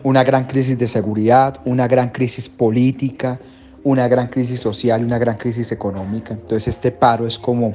Una 0.04 0.22
gran 0.22 0.44
crisis 0.44 0.78
de 0.78 0.86
seguridad, 0.86 1.60
una 1.64 1.88
gran 1.88 2.10
crisis 2.10 2.48
política, 2.48 3.40
una 3.82 4.06
gran 4.06 4.28
crisis 4.28 4.60
social 4.60 5.00
y 5.00 5.04
una 5.04 5.18
gran 5.18 5.36
crisis 5.36 5.72
económica. 5.72 6.34
Entonces 6.34 6.68
este 6.68 6.92
paro 6.92 7.26
es 7.26 7.36
como 7.36 7.74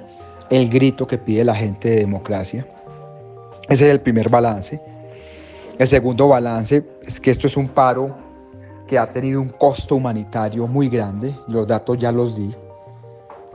el 0.50 0.70
grito 0.70 1.06
que 1.06 1.18
pide 1.18 1.44
la 1.44 1.54
gente 1.54 1.90
de 1.90 1.98
democracia. 1.98 2.66
Ese 3.68 3.86
es 3.88 3.92
el 3.92 4.00
primer 4.00 4.30
balance. 4.30 4.80
El 5.80 5.88
segundo 5.88 6.28
balance 6.28 6.86
es 7.02 7.20
que 7.20 7.32
esto 7.32 7.48
es 7.48 7.58
un 7.58 7.70
paro 7.70 8.16
que 8.86 9.00
ha 9.00 9.12
tenido 9.12 9.42
un 9.42 9.50
costo 9.50 9.96
humanitario 9.96 10.68
muy 10.68 10.90
grande. 10.90 11.36
Los 11.48 11.66
datos 11.66 11.98
ya 11.98 12.12
los 12.12 12.36
di. 12.36 12.56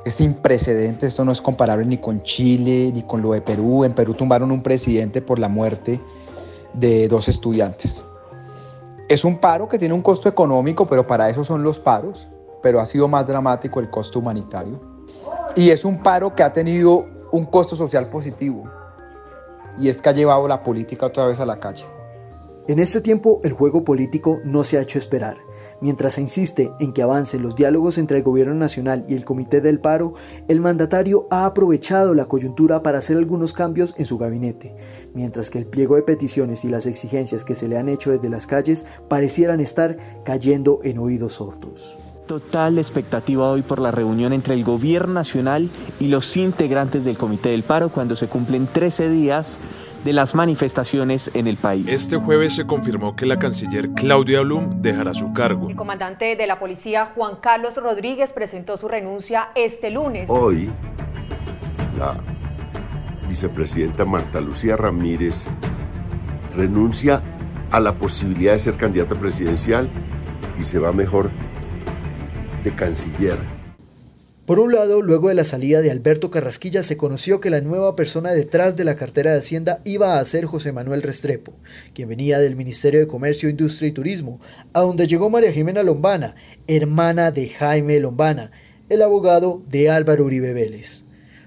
Es 0.05 0.15
sin 0.15 0.35
precedentes, 0.35 1.13
esto 1.13 1.25
no 1.25 1.31
es 1.31 1.41
comparable 1.41 1.87
ni 1.87 1.99
con 1.99 2.23
Chile 2.23 2.91
ni 2.93 3.05
con 3.05 3.23
lo 3.23 3.33
de 3.33 3.43
Perú. 3.43 3.85
En 3.85 3.93
Perú 3.93 4.15
tumbaron 4.15 4.51
un 4.51 4.63
presidente 4.63 5.23
por 5.23 5.39
la 5.39 5.49
muerte 5.49 6.01
de 6.73 7.07
dos 7.07 7.29
estudiantes. 7.29 8.03
Es 9.09 9.25
un 9.25 9.39
paro 9.39 9.69
que 9.69 9.79
tiene 9.79 9.95
un 9.95 10.03
costo 10.03 10.29
económico, 10.29 10.87
pero 10.87 11.07
para 11.07 11.29
eso 11.29 11.45
son 11.45 11.63
los 11.63 11.79
paros 11.79 12.31
pero 12.65 12.81
ha 12.81 12.87
sido 12.87 13.07
más 13.09 13.27
dramático 13.27 13.79
el 13.79 13.91
costo 13.91 14.21
humanitario. 14.21 14.81
Y 15.55 15.69
es 15.69 15.85
un 15.85 16.03
paro 16.03 16.35
que 16.35 16.43
ha 16.43 16.51
tenido 16.51 17.05
un 17.31 17.45
costo 17.45 17.77
social 17.77 18.09
positivo, 18.09 18.65
y 19.79 19.91
es 19.91 20.01
que 20.01 20.09
ha 20.09 20.13
llevado 20.13 20.49
la 20.49 20.63
política 20.63 21.05
otra 21.05 21.27
vez 21.27 21.39
a 21.39 21.45
la 21.45 21.61
calle. 21.61 21.85
En 22.67 22.79
este 22.79 23.03
tiempo 23.03 23.43
el 23.45 23.53
juego 23.53 23.85
político 23.85 24.41
no 24.43 24.65
se 24.65 24.79
ha 24.79 24.81
hecho 24.81 24.99
esperar. 24.99 25.37
Mientras 25.83 26.15
se 26.15 26.23
insiste 26.23 26.73
en 26.81 26.95
que 26.95 27.03
avancen 27.03 27.43
los 27.43 27.57
diálogos 27.57 27.99
entre 27.99 28.17
el 28.17 28.23
gobierno 28.23 28.55
nacional 28.55 29.05
y 29.07 29.15
el 29.15 29.27
comité 29.27 29.61
del 29.61 29.81
paro, 29.81 30.15
el 30.49 30.61
mandatario 30.61 31.27
ha 31.31 31.45
aprovechado 31.45 32.15
la 32.15 32.25
coyuntura 32.25 32.83
para 32.83 32.99
hacer 33.01 33.19
algunos 33.19 33.53
cambios 33.53 33.95
en 33.99 34.07
su 34.07 34.17
gabinete, 34.17 34.75
mientras 35.15 35.51
que 35.51 35.59
el 35.59 35.67
pliego 35.67 35.97
de 35.97 36.05
peticiones 36.05 36.65
y 36.65 36.71
las 36.71 36.87
exigencias 36.87 37.45
que 37.45 37.55
se 37.55 37.69
le 37.69 37.77
han 37.77 37.91
hecho 37.91 38.13
desde 38.13 38.31
las 38.31 38.47
calles 38.47 38.87
parecieran 39.09 39.61
estar 39.61 39.99
cayendo 40.25 40.81
en 40.85 40.99
oídos 40.99 41.35
sordos 41.35 41.99
total 42.27 42.79
expectativa 42.79 43.51
hoy 43.51 43.61
por 43.61 43.79
la 43.79 43.91
reunión 43.91 44.33
entre 44.33 44.55
el 44.55 44.65
Gobierno 44.65 45.13
Nacional 45.13 45.69
y 46.01 46.09
los 46.09 46.35
integrantes 46.39 47.05
del 47.05 47.19
Comité 47.19 47.51
del 47.51 47.65
Paro 47.65 47.91
cuando 47.91 48.17
se 48.17 48.29
cumplen 48.29 48.67
13 48.67 49.11
días 49.11 49.49
de 50.05 50.13
las 50.13 50.35
manifestaciones 50.35 51.31
en 51.35 51.47
el 51.47 51.57
país. 51.57 51.87
Este 51.89 52.17
jueves 52.17 52.55
se 52.55 52.67
confirmó 52.67 53.17
que 53.17 53.25
la 53.27 53.39
canciller 53.39 53.91
Claudia 53.91 54.43
Blum 54.43 54.83
dejará 54.83 55.15
su 55.15 55.33
cargo. 55.33 55.69
El 55.69 55.77
comandante 55.77 56.37
de 56.37 56.47
la 56.47 56.59
policía 56.59 57.07
Juan 57.07 57.37
Carlos 57.41 57.77
Rodríguez 57.79 58.33
presentó 58.33 58.77
su 58.77 58.87
renuncia 58.89 59.49
este 59.55 59.91
lunes. 59.91 60.29
Hoy, 60.29 60.71
la 61.99 62.17
vicepresidenta 63.29 64.05
Marta 64.05 64.41
Lucía 64.41 64.77
Ramírez 64.77 65.47
renuncia 66.55 67.23
a 67.71 67.81
la 67.81 67.95
posibilidad 67.95 68.53
de 68.53 68.59
ser 68.59 68.77
candidata 68.77 69.15
presidencial 69.15 69.89
y 70.61 70.65
se 70.65 70.79
va 70.79 70.93
mejor 70.93 71.31
de 72.63 72.71
canciller. 72.73 73.54
Por 74.47 74.59
un 74.59 74.75
lado, 74.75 75.01
luego 75.01 75.31
de 75.31 75.35
la 75.35 75.47
salida 75.47 75.81
de 75.81 75.91
Alberto 75.91 76.31
Carrasquilla, 76.31 76.83
se 76.83 76.99
conoció 76.99 77.41
que 77.41 77.49
la 77.49 77.63
nueva 77.63 77.97
persona 77.97 78.33
detrás 78.33 78.77
de 78.77 78.85
la 78.85 78.95
cartera 78.95 79.33
de 79.33 79.39
Hacienda 79.39 79.81
iba 79.85 80.19
a 80.19 80.25
ser 80.27 80.45
José 80.45 80.71
Manuel 80.71 81.01
Restrepo, 81.01 81.55
quien 81.95 82.11
venía 82.11 82.39
del 82.39 82.55
Ministerio 82.55 83.01
de 83.01 83.07
Comercio, 83.07 83.49
Industria 83.49 83.89
y 83.89 83.93
Turismo, 83.93 84.41
a 84.75 84.83
donde 84.83 85.07
llegó 85.07 85.31
María 85.31 85.51
Jimena 85.51 85.83
Lombana, 85.83 86.35
hermana 86.67 87.31
de 87.31 87.49
Jaime 87.49 87.99
Lombana, 88.01 88.51
el 88.91 89.01
abogado 89.01 89.63
de 89.71 89.89
Álvaro 89.89 90.27
Uribe 90.27 90.53
Vélez. 90.53 91.05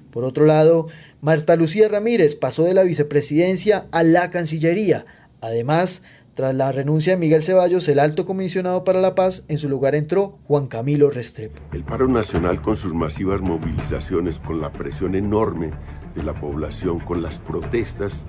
Por 0.10 0.24
otro 0.24 0.48
lado, 0.48 0.88
Marta 1.22 1.56
Lucía 1.56 1.88
Ramírez 1.90 2.34
pasó 2.34 2.64
de 2.64 2.74
la 2.74 2.82
vicepresidencia 2.82 3.86
a 3.92 4.02
la 4.02 4.32
Cancillería, 4.32 5.06
además 5.40 6.02
tras 6.38 6.54
la 6.54 6.72
renuncia 6.72 7.14
de 7.14 7.18
Miguel 7.18 7.42
Ceballos, 7.42 7.88
el 7.88 7.98
alto 7.98 8.28
comisionado 8.28 8.84
para 8.84 9.02
la 9.02 9.16
paz, 9.16 9.46
en 9.48 9.58
su 9.58 9.68
lugar 9.68 9.96
entró 9.96 10.38
Juan 10.44 10.68
Camilo 10.68 11.10
Restrepo. 11.10 11.60
El 11.74 11.84
paro 11.84 12.08
nacional 12.08 12.62
con 12.62 12.78
sus 12.78 12.94
masivas 12.94 13.42
movilizaciones, 13.42 14.40
con 14.40 14.62
la 14.62 14.72
presión 14.72 15.16
enorme 15.16 15.72
de 16.14 16.22
la 16.22 16.40
población, 16.40 17.00
con 17.00 17.24
las 17.24 17.40
protestas, 17.40 18.24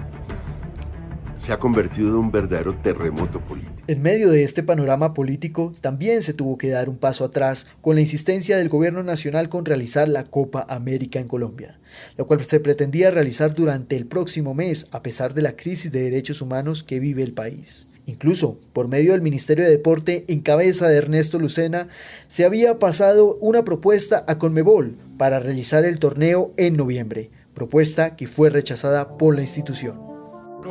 se 1.39 1.53
ha 1.53 1.59
convertido 1.59 2.09
en 2.09 2.15
un 2.15 2.33
verdadero 2.33 2.75
terremoto 2.77 3.41
político. 3.41 3.75
En 3.89 4.01
medio 4.01 4.31
de 4.31 4.43
este 4.43 4.63
panorama 4.63 5.13
político, 5.13 5.73
también 5.83 6.23
se 6.23 6.33
tuvo 6.33 6.57
que 6.57 6.71
dar 6.71 6.89
un 6.89 6.97
paso 6.97 7.27
atrás 7.27 7.67
con 7.83 7.95
la 7.95 8.01
insistencia 8.01 8.57
del 8.57 8.71
gobierno 8.71 9.03
nacional 9.03 9.51
con 9.51 9.67
realizar 9.67 10.09
la 10.09 10.25
Copa 10.25 10.65
América 10.71 11.21
en 11.21 11.29
Colombia, 11.29 11.79
lo 12.17 12.27
cual 12.27 12.43
se 12.43 12.59
pretendía 12.59 13.11
realizar 13.11 13.55
durante 13.55 13.97
el 13.97 14.07
próximo 14.07 14.55
mes 14.55 14.89
a 14.93 15.03
pesar 15.03 15.35
de 15.35 15.43
la 15.43 15.57
crisis 15.57 15.93
de 15.93 16.05
derechos 16.05 16.41
humanos 16.41 16.83
que 16.83 17.01
vive 17.01 17.23
el 17.23 17.35
país. 17.35 17.89
Incluso, 18.09 18.59
por 18.73 18.89
medio 18.89 19.13
del 19.13 19.21
Ministerio 19.21 19.65
de 19.65 19.71
Deporte 19.71 20.25
en 20.29 20.41
cabeza 20.41 20.89
de 20.89 20.97
Ernesto 20.97 21.39
Lucena, 21.39 21.89
se 22.27 22.47
había 22.47 22.79
pasado 22.79 23.37
una 23.43 23.65
propuesta 23.65 24.25
a 24.27 24.39
Conmebol 24.39 24.97
para 25.19 25.41
realizar 25.41 25.85
el 25.85 25.99
torneo 25.99 26.55
en 26.57 26.79
noviembre, 26.79 27.31
propuesta 27.53 28.17
que 28.17 28.27
fue 28.27 28.49
rechazada 28.49 29.19
por 29.19 29.35
la 29.35 29.43
institución. 29.43 30.01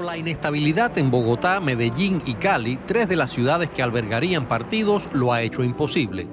La 0.03 0.17
inestabilidad 0.17 0.98
en 0.98 1.12
Bogotá, 1.12 1.60
Medellín 1.60 2.24
y 2.25 2.34
Cali, 2.34 2.79
tres 2.88 3.08
de 3.08 3.15
las 3.15 3.29
ciudades 3.29 3.70
que 3.70 3.84
albergarían 3.84 4.48
partidos, 4.48 5.08
lo 5.13 5.32
ha 5.32 5.44
hecho 5.44 5.63
imposible. 5.63 6.27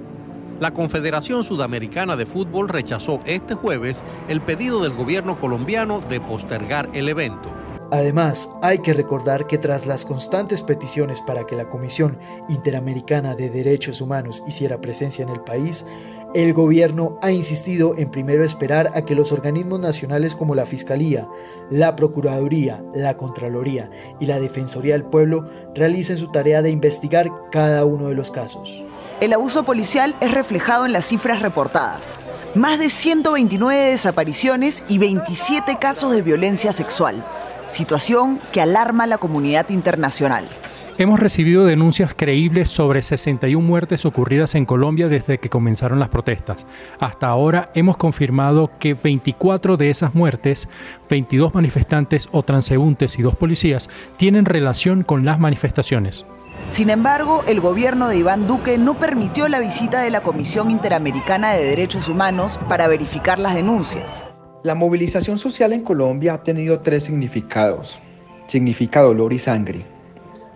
La 0.59 0.73
Confederación 0.73 1.45
Sudamericana 1.45 2.17
de 2.17 2.25
Fútbol 2.25 2.71
rechazó 2.71 3.21
este 3.27 3.53
jueves 3.53 4.03
el 4.29 4.41
pedido 4.41 4.83
del 4.83 4.95
gobierno 4.95 5.39
colombiano 5.39 6.01
de 6.01 6.21
postergar 6.21 6.89
el 6.95 7.11
evento. 7.11 7.64
Además, 7.95 8.53
hay 8.61 8.81
que 8.81 8.93
recordar 8.93 9.47
que 9.47 9.57
tras 9.57 9.87
las 9.87 10.05
constantes 10.05 10.65
peticiones 10.65 11.21
para 11.21 11.47
que 11.47 11.55
la 11.55 11.69
Comisión 11.69 12.19
Interamericana 12.49 13.37
de 13.37 13.51
Derechos 13.51 14.01
Humanos 14.01 14.43
hiciera 14.49 14.81
presencia 14.81 15.23
en 15.23 15.29
el 15.29 15.43
país, 15.43 15.87
el 16.35 16.53
gobierno 16.55 17.21
ha 17.23 17.31
insistido 17.31 17.95
en 17.97 18.11
primero 18.11 18.43
esperar 18.43 18.91
a 18.97 19.05
que 19.05 19.15
los 19.15 19.31
organismos 19.31 19.79
nacionales 19.79 20.35
como 20.35 20.57
la 20.57 20.67
Fiscalía, 20.67 21.29
la 21.71 21.95
Procuraduría, 21.95 22.83
la 22.95 23.17
Contraloría 23.17 23.89
y 24.19 24.27
la 24.27 24.41
Defensoría 24.41 24.95
del 24.95 25.05
Pueblo 25.05 25.45
realicen 25.77 26.19
su 26.19 26.33
tarea 26.33 26.63
de 26.63 26.71
investigar 26.71 27.31
cada 27.53 27.85
uno 27.85 28.09
de 28.09 28.17
los 28.17 28.33
casos. 28.33 28.85
El 29.21 29.33
abuso 29.33 29.63
policial 29.63 30.17
es 30.21 30.33
reflejado 30.33 30.85
en 30.85 30.93
las 30.93 31.07
cifras 31.07 31.43
reportadas. 31.43 32.19
Más 32.57 32.81
de 32.81 32.91
129 32.91 33.91
desapariciones 33.91 34.83
y 34.89 34.99
27 34.99 35.79
casos 35.79 36.13
de 36.13 36.23
violencia 36.23 36.73
sexual. 36.73 37.25
Situación 37.69 38.41
que 38.53 38.61
alarma 38.61 39.05
a 39.05 39.09
la 39.09 39.19
comunidad 39.19 39.71
internacional. 39.71 40.49
Hemos 40.97 41.19
recibido 41.19 41.65
denuncias 41.65 42.15
creíbles 42.15 42.69
sobre 42.69 43.03
61 43.03 43.67
muertes 43.67 44.05
ocurridas 44.07 44.55
en 44.55 44.65
Colombia 44.65 45.09
desde 45.09 45.39
que 45.39 45.49
comenzaron 45.49 45.99
las 45.99 46.09
protestas. 46.09 46.67
Hasta 47.01 47.27
ahora 47.27 47.71
hemos 47.75 47.97
confirmado 47.97 48.71
que 48.79 48.95
24 48.95 49.77
de 49.77 49.91
esas 49.91 50.15
muertes, 50.15 50.69
22 51.11 51.53
manifestantes 51.53 52.29
o 52.31 52.45
transeúntes 52.45 53.19
y 53.19 53.23
dos 53.23 53.35
policías, 53.35 53.91
tienen 54.19 54.45
relación 54.45 55.03
con 55.03 55.25
las 55.25 55.41
manifestaciones. 55.41 56.25
Sin 56.69 56.91
embargo, 56.91 57.43
el 57.49 57.61
gobierno 57.61 58.07
de 58.07 58.19
Iván 58.19 58.47
Duque 58.47 58.79
no 58.79 58.95
permitió 58.95 59.49
la 59.49 59.59
visita 59.59 60.01
de 60.01 60.11
la 60.11 60.23
Comisión 60.23 60.71
Interamericana 60.71 61.55
de 61.55 61.65
Derechos 61.65 62.09
Humanos 62.09 62.61
para 62.69 62.87
verificar 62.87 63.41
las 63.41 63.57
denuncias. 63.57 64.27
La 64.65 64.75
movilización 64.75 65.37
social 65.37 65.75
en 65.75 65.83
Colombia 65.83 66.33
ha 66.33 66.43
tenido 66.43 66.81
tres 66.81 67.03
significados. 67.03 68.01
Significa 68.47 69.03
dolor 69.03 69.35
y 69.35 69.39
sangre 69.39 69.85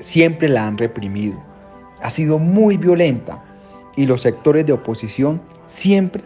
siempre 0.00 0.49
la 0.49 0.67
han 0.67 0.79
reprimido. 0.79 1.37
Ha 2.00 2.09
sido 2.09 2.38
muy 2.38 2.79
violenta 2.79 3.45
y 3.97 4.07
los 4.07 4.23
sectores 4.23 4.65
de 4.65 4.73
oposición 4.73 5.43
siempre 5.67 6.23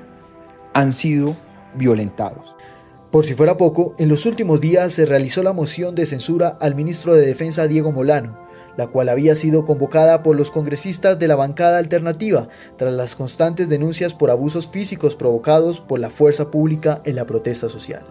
han 0.74 0.92
sido 0.92 1.36
violentados. 1.74 2.54
Por 3.10 3.26
si 3.26 3.34
fuera 3.34 3.56
poco, 3.56 3.96
en 3.98 4.08
los 4.08 4.26
últimos 4.26 4.60
días 4.60 4.92
se 4.92 5.04
realizó 5.04 5.42
la 5.42 5.52
moción 5.52 5.96
de 5.96 6.06
censura 6.06 6.56
al 6.60 6.76
ministro 6.76 7.14
de 7.14 7.26
Defensa 7.26 7.66
Diego 7.66 7.90
Molano, 7.90 8.38
la 8.76 8.86
cual 8.86 9.08
había 9.08 9.34
sido 9.34 9.64
convocada 9.64 10.22
por 10.22 10.36
los 10.36 10.50
congresistas 10.50 11.18
de 11.18 11.28
la 11.28 11.36
bancada 11.36 11.78
alternativa 11.78 12.48
tras 12.76 12.92
las 12.92 13.14
constantes 13.14 13.68
denuncias 13.68 14.14
por 14.14 14.30
abusos 14.30 14.68
físicos 14.68 15.14
provocados 15.14 15.80
por 15.80 15.98
la 15.98 16.10
fuerza 16.10 16.50
pública 16.50 17.00
en 17.04 17.16
la 17.16 17.26
protesta 17.26 17.68
social. 17.68 18.02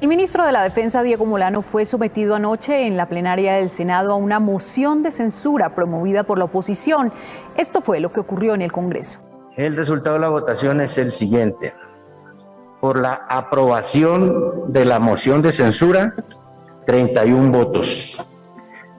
El 0.00 0.08
ministro 0.08 0.44
de 0.44 0.50
la 0.50 0.64
Defensa, 0.64 1.04
Diego 1.04 1.24
Molano, 1.24 1.62
fue 1.62 1.86
sometido 1.86 2.34
anoche 2.34 2.88
en 2.88 2.96
la 2.96 3.08
plenaria 3.08 3.54
del 3.54 3.70
Senado 3.70 4.12
a 4.12 4.16
una 4.16 4.40
moción 4.40 5.04
de 5.04 5.12
censura 5.12 5.76
promovida 5.76 6.24
por 6.24 6.38
la 6.38 6.46
oposición. 6.46 7.12
Esto 7.56 7.80
fue 7.80 8.00
lo 8.00 8.12
que 8.12 8.18
ocurrió 8.18 8.54
en 8.54 8.62
el 8.62 8.72
Congreso. 8.72 9.20
El 9.56 9.76
resultado 9.76 10.14
de 10.14 10.22
la 10.22 10.28
votación 10.28 10.80
es 10.80 10.98
el 10.98 11.12
siguiente. 11.12 11.72
Por 12.80 12.98
la 12.98 13.26
aprobación 13.28 14.72
de 14.72 14.84
la 14.84 14.98
moción 14.98 15.40
de 15.40 15.52
censura, 15.52 16.14
31 16.86 17.52
votos. 17.52 18.31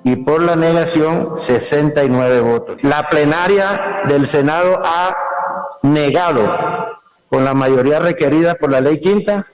Y 0.03 0.17
por 0.17 0.41
la 0.41 0.55
negación, 0.55 1.37
69 1.37 2.41
votos. 2.41 2.77
La 2.83 3.09
plenaria 3.09 4.01
del 4.07 4.27
Senado 4.27 4.81
ha 4.83 5.15
negado, 5.81 6.43
con 7.29 7.45
la 7.45 7.53
mayoría 7.53 7.99
requerida 7.99 8.55
por 8.55 8.69
la 8.71 8.81
ley 8.81 8.99
quinta, 8.99 9.47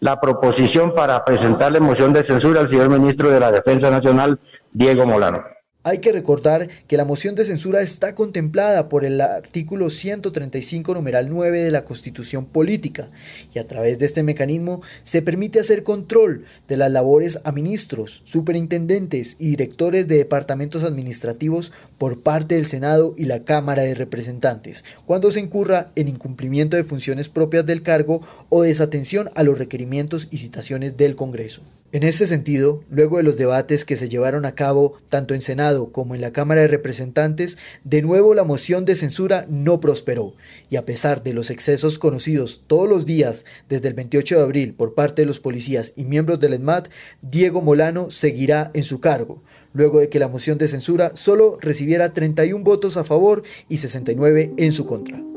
la 0.00 0.20
proposición 0.20 0.94
para 0.94 1.24
presentarle 1.24 1.80
moción 1.80 2.12
de 2.12 2.22
censura 2.22 2.60
al 2.60 2.68
señor 2.68 2.90
ministro 2.90 3.30
de 3.30 3.40
la 3.40 3.50
Defensa 3.50 3.90
Nacional, 3.90 4.38
Diego 4.72 5.06
Molano. 5.06 5.44
Hay 5.86 5.98
que 5.98 6.12
recordar 6.12 6.70
que 6.88 6.96
la 6.96 7.04
moción 7.04 7.34
de 7.34 7.44
censura 7.44 7.82
está 7.82 8.14
contemplada 8.14 8.88
por 8.88 9.04
el 9.04 9.20
artículo 9.20 9.90
135 9.90 10.94
numeral 10.94 11.28
9 11.28 11.60
de 11.60 11.70
la 11.70 11.84
Constitución 11.84 12.46
Política 12.46 13.10
y 13.54 13.58
a 13.58 13.66
través 13.66 13.98
de 13.98 14.06
este 14.06 14.22
mecanismo 14.22 14.80
se 15.02 15.20
permite 15.20 15.60
hacer 15.60 15.82
control 15.82 16.46
de 16.68 16.78
las 16.78 16.90
labores 16.90 17.42
a 17.44 17.52
ministros, 17.52 18.22
superintendentes 18.24 19.36
y 19.38 19.50
directores 19.50 20.08
de 20.08 20.16
departamentos 20.16 20.84
administrativos 20.84 21.70
por 21.98 22.22
parte 22.22 22.54
del 22.54 22.64
Senado 22.64 23.14
y 23.18 23.26
la 23.26 23.44
Cámara 23.44 23.82
de 23.82 23.92
Representantes 23.92 24.86
cuando 25.04 25.30
se 25.32 25.40
incurra 25.40 25.90
en 25.96 26.08
incumplimiento 26.08 26.78
de 26.78 26.84
funciones 26.84 27.28
propias 27.28 27.66
del 27.66 27.82
cargo 27.82 28.22
o 28.48 28.62
desatención 28.62 29.28
a 29.34 29.42
los 29.42 29.58
requerimientos 29.58 30.28
y 30.30 30.38
citaciones 30.38 30.96
del 30.96 31.14
Congreso. 31.14 31.60
En 31.92 32.02
este 32.02 32.26
sentido, 32.26 32.82
luego 32.90 33.18
de 33.18 33.22
los 33.22 33.36
debates 33.36 33.84
que 33.84 33.96
se 33.96 34.08
llevaron 34.08 34.46
a 34.46 34.56
cabo 34.56 34.94
tanto 35.08 35.32
en 35.32 35.40
Senado 35.40 35.73
como 35.92 36.14
en 36.14 36.20
la 36.20 36.32
Cámara 36.32 36.62
de 36.62 36.68
Representantes, 36.68 37.58
de 37.82 38.02
nuevo 38.02 38.34
la 38.34 38.44
moción 38.44 38.84
de 38.84 38.94
censura 38.94 39.46
no 39.48 39.80
prosperó, 39.80 40.34
y 40.70 40.76
a 40.76 40.84
pesar 40.84 41.22
de 41.22 41.34
los 41.34 41.50
excesos 41.50 41.98
conocidos 41.98 42.64
todos 42.66 42.88
los 42.88 43.06
días 43.06 43.44
desde 43.68 43.88
el 43.88 43.94
28 43.94 44.36
de 44.36 44.42
abril 44.42 44.74
por 44.74 44.94
parte 44.94 45.22
de 45.22 45.26
los 45.26 45.40
policías 45.40 45.92
y 45.96 46.04
miembros 46.04 46.38
del 46.40 46.54
ESMAD, 46.54 46.86
Diego 47.22 47.60
Molano 47.60 48.10
seguirá 48.10 48.70
en 48.74 48.84
su 48.84 49.00
cargo, 49.00 49.42
luego 49.72 50.00
de 50.00 50.08
que 50.08 50.20
la 50.20 50.28
moción 50.28 50.58
de 50.58 50.68
censura 50.68 51.12
solo 51.14 51.58
recibiera 51.60 52.14
31 52.14 52.62
votos 52.64 52.96
a 52.96 53.04
favor 53.04 53.42
y 53.68 53.78
69 53.78 54.52
en 54.56 54.72
su 54.72 54.86
contra. 54.86 55.33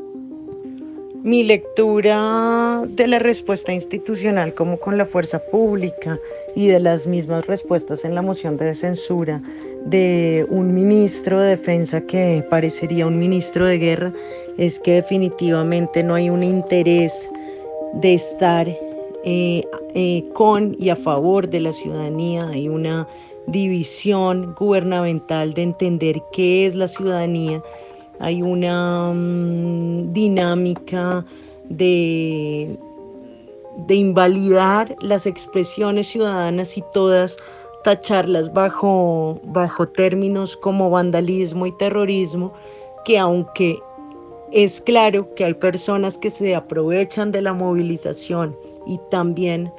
Mi 1.28 1.44
lectura 1.44 2.86
de 2.88 3.06
la 3.06 3.20
respuesta 3.20 3.74
institucional 3.74 4.54
como 4.54 4.80
con 4.80 4.98
la 4.98 5.06
fuerza 5.06 5.40
pública 5.40 6.18
y 6.56 6.68
de 6.70 6.80
las 6.80 7.06
mismas 7.06 7.46
respuestas 7.48 8.06
en 8.06 8.16
la 8.16 8.22
moción 8.22 8.56
de 8.56 8.74
censura 8.74 9.42
de 9.88 10.48
un 10.50 10.74
ministro 10.74 11.42
de 11.42 11.50
defensa 11.50 12.00
que 12.00 12.46
parecería 12.50 13.06
un 13.06 13.20
ministro 13.20 13.66
de 13.66 13.78
guerra 13.78 14.14
es 14.58 14.80
que 14.80 14.94
definitivamente 14.94 16.02
no 16.02 16.16
hay 16.16 16.30
un 16.30 16.44
interés 16.44 17.30
de 17.96 18.14
estar 18.14 18.70
eh, 19.26 19.64
eh, 19.96 20.24
con 20.34 20.78
y 20.80 20.92
a 20.92 20.96
favor 20.96 21.50
de 21.50 21.60
la 21.60 21.74
ciudadanía, 21.74 22.48
hay 22.48 22.70
una 22.70 23.06
división 23.48 24.56
gubernamental 24.58 25.54
de 25.54 25.64
entender 25.64 26.22
qué 26.32 26.68
es 26.68 26.74
la 26.74 26.88
ciudadanía 26.88 27.62
hay 28.20 28.42
una 28.42 29.12
mm, 29.14 30.14
dinámica 30.14 31.26
de, 31.70 32.78
de 33.88 33.96
invalidar 33.96 34.96
las 35.02 35.26
expresiones 35.26 36.08
ciudadanas 36.08 36.78
y 36.78 36.84
todas 36.94 37.38
tacharlas 37.84 38.52
bajo, 38.54 39.40
bajo 39.44 39.88
términos 39.88 40.58
como 40.58 40.90
vandalismo 40.90 41.66
y 41.66 41.72
terrorismo, 41.78 42.54
que 43.06 43.18
aunque 43.18 43.80
es 44.52 44.82
claro 44.82 45.34
que 45.36 45.46
hay 45.46 45.54
personas 45.54 46.18
que 46.18 46.30
se 46.30 46.56
aprovechan 46.56 47.32
de 47.32 47.42
la 47.42 47.54
movilización 47.54 48.56
y 48.86 49.00
también 49.12 49.72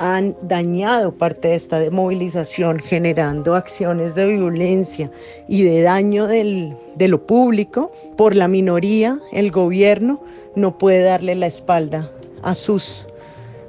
han 0.00 0.34
dañado 0.40 1.12
parte 1.12 1.48
de 1.48 1.54
esta 1.56 1.78
movilización, 1.90 2.78
generando 2.78 3.54
acciones 3.54 4.14
de 4.14 4.24
violencia 4.24 5.10
y 5.46 5.62
de 5.62 5.82
daño 5.82 6.26
de 6.26 7.08
lo 7.08 7.26
público, 7.26 7.92
por 8.16 8.34
la 8.34 8.48
minoría, 8.48 9.20
el 9.30 9.50
gobierno 9.50 10.22
no 10.56 10.78
puede 10.78 11.02
darle 11.02 11.34
la 11.34 11.46
espalda 11.46 12.10
a 12.42 12.54
sus, 12.54 13.06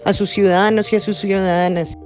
a 0.05 0.13
sus 0.13 0.29
ciudadanos 0.29 0.93
y 0.93 0.95
a 0.95 1.01
sus 1.01 1.17
ciudadanas. 1.17 1.97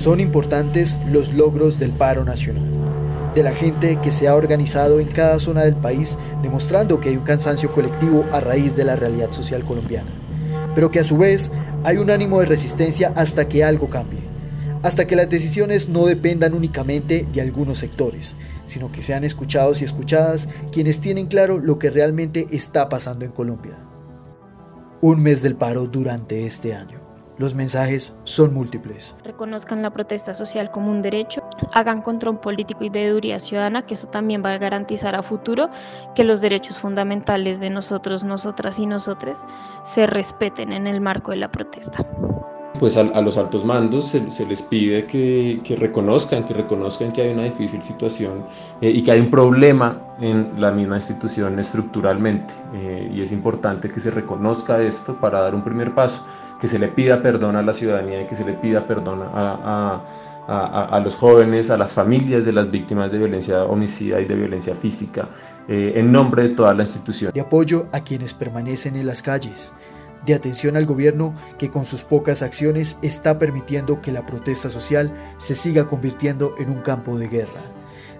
Son 0.00 0.18
importantes 0.18 0.96
los 1.12 1.34
logros 1.34 1.78
del 1.78 1.90
paro 1.90 2.24
nacional, 2.24 2.64
de 3.34 3.42
la 3.42 3.52
gente 3.52 3.98
que 4.02 4.10
se 4.10 4.28
ha 4.28 4.34
organizado 4.34 4.98
en 4.98 5.08
cada 5.08 5.38
zona 5.38 5.60
del 5.60 5.76
país 5.76 6.16
demostrando 6.42 6.98
que 6.98 7.10
hay 7.10 7.18
un 7.18 7.22
cansancio 7.22 7.70
colectivo 7.70 8.24
a 8.32 8.40
raíz 8.40 8.74
de 8.74 8.84
la 8.84 8.96
realidad 8.96 9.30
social 9.30 9.62
colombiana, 9.62 10.08
pero 10.74 10.90
que 10.90 11.00
a 11.00 11.04
su 11.04 11.18
vez 11.18 11.52
hay 11.84 11.98
un 11.98 12.08
ánimo 12.08 12.40
de 12.40 12.46
resistencia 12.46 13.12
hasta 13.14 13.46
que 13.46 13.62
algo 13.62 13.90
cambie, 13.90 14.20
hasta 14.82 15.06
que 15.06 15.16
las 15.16 15.28
decisiones 15.28 15.90
no 15.90 16.06
dependan 16.06 16.54
únicamente 16.54 17.28
de 17.30 17.42
algunos 17.42 17.76
sectores, 17.76 18.36
sino 18.66 18.90
que 18.90 19.02
sean 19.02 19.22
escuchados 19.22 19.82
y 19.82 19.84
escuchadas 19.84 20.48
quienes 20.72 21.02
tienen 21.02 21.26
claro 21.26 21.58
lo 21.58 21.78
que 21.78 21.90
realmente 21.90 22.46
está 22.52 22.88
pasando 22.88 23.26
en 23.26 23.32
Colombia. 23.32 23.76
Un 25.02 25.22
mes 25.22 25.42
del 25.42 25.56
paro 25.56 25.84
durante 25.88 26.46
este 26.46 26.72
año. 26.72 26.99
Los 27.40 27.54
mensajes 27.54 28.18
son 28.24 28.52
múltiples. 28.52 29.16
Reconozcan 29.24 29.80
la 29.80 29.88
protesta 29.88 30.34
social 30.34 30.70
como 30.70 30.90
un 30.90 31.00
derecho, 31.00 31.42
hagan 31.72 32.02
control 32.02 32.38
político 32.38 32.84
y 32.84 32.90
veeduría 32.90 33.38
ciudadana, 33.38 33.86
que 33.86 33.94
eso 33.94 34.08
también 34.08 34.44
va 34.44 34.52
a 34.52 34.58
garantizar 34.58 35.14
a 35.14 35.22
futuro 35.22 35.70
que 36.14 36.22
los 36.22 36.42
derechos 36.42 36.78
fundamentales 36.78 37.58
de 37.58 37.70
nosotros, 37.70 38.24
nosotras 38.24 38.78
y 38.78 38.84
nosotres 38.84 39.46
se 39.84 40.06
respeten 40.06 40.70
en 40.70 40.86
el 40.86 41.00
marco 41.00 41.30
de 41.30 41.38
la 41.38 41.50
protesta 41.50 42.06
pues 42.78 42.96
a, 42.96 43.20
los 43.20 43.36
altos 43.36 43.62
mandos 43.62 44.06
se, 44.06 44.46
les 44.46 44.62
pide 44.62 45.04
que, 45.04 45.76
reconozcan, 45.78 46.44
que 46.44 46.54
reconozcan 46.54 47.12
que 47.12 47.20
hay 47.20 47.34
una 47.34 47.44
difícil 47.44 47.82
situación 47.82 48.46
eh, 48.80 48.88
y 48.88 49.02
que 49.02 49.12
hay 49.12 49.20
un 49.20 49.30
problema 49.30 50.00
en 50.18 50.58
la 50.58 50.70
misma 50.70 50.96
institución 50.96 51.58
estructuralmente. 51.58 52.54
Eh, 52.72 53.12
y 53.14 53.20
es 53.20 53.32
importante 53.32 53.90
que 53.90 54.00
se 54.00 54.10
reconozca 54.10 54.80
esto 54.80 55.14
para 55.20 55.42
dar 55.42 55.54
un 55.54 55.62
primer 55.62 55.94
paso 55.94 56.24
que 56.60 56.68
se 56.68 56.78
le 56.78 56.88
pida 56.88 57.22
perdón 57.22 57.56
a 57.56 57.62
la 57.62 57.72
ciudadanía 57.72 58.22
y 58.22 58.26
que 58.26 58.36
se 58.36 58.44
le 58.44 58.52
pida 58.52 58.86
perdón 58.86 59.22
a, 59.22 61.00
los 61.02 61.16
jóvenes, 61.16 61.70
a 61.70 61.76
las 61.76 61.92
familias 61.92 62.44
de 62.44 62.52
las 62.52 62.70
víctimas 62.70 63.10
de 63.10 63.18
violencia 63.18 63.64
homicida 63.64 64.20
y 64.20 64.26
de 64.26 64.34
violencia 64.34 64.74
física, 64.74 65.28
eh, 65.68 65.92
en 65.96 66.12
nombre 66.12 66.42
de 66.42 66.48
toda 66.50 66.74
la 66.74 66.82
institución. 66.82 67.32
De 67.32 67.40
apoyo 67.40 67.86
a 67.92 68.00
quienes 68.00 68.34
permanecen 68.34 68.96
en 68.96 69.06
las 69.06 69.22
calles, 69.22 69.72
de 70.26 70.34
atención 70.34 70.76
al 70.76 70.86
gobierno 70.86 71.34
que 71.58 71.70
con 71.70 71.84
sus 71.84 72.04
pocas 72.04 72.42
acciones 72.42 72.98
está 73.02 73.38
permitiendo 73.38 74.02
que 74.02 74.12
la 74.12 74.26
protesta 74.26 74.70
social 74.70 75.12
se 75.38 75.54
siga 75.54 75.86
convirtiendo 75.86 76.54
en 76.58 76.70
un 76.70 76.80
campo 76.82 77.18
de 77.18 77.28
guerra, 77.28 77.62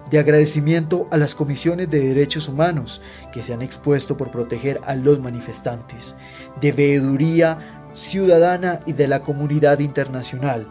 de 0.09 0.19
agradecimiento 0.19 1.07
a 1.11 1.17
las 1.17 1.35
comisiones 1.35 1.89
de 1.89 1.99
derechos 1.99 2.49
humanos 2.49 3.01
que 3.31 3.43
se 3.43 3.53
han 3.53 3.61
expuesto 3.61 4.17
por 4.17 4.31
proteger 4.31 4.81
a 4.85 4.95
los 4.95 5.19
manifestantes, 5.19 6.15
de 6.59 6.71
veeduría 6.71 7.80
ciudadana 7.93 8.79
y 8.85 8.93
de 8.93 9.07
la 9.07 9.21
comunidad 9.21 9.79
internacional, 9.79 10.67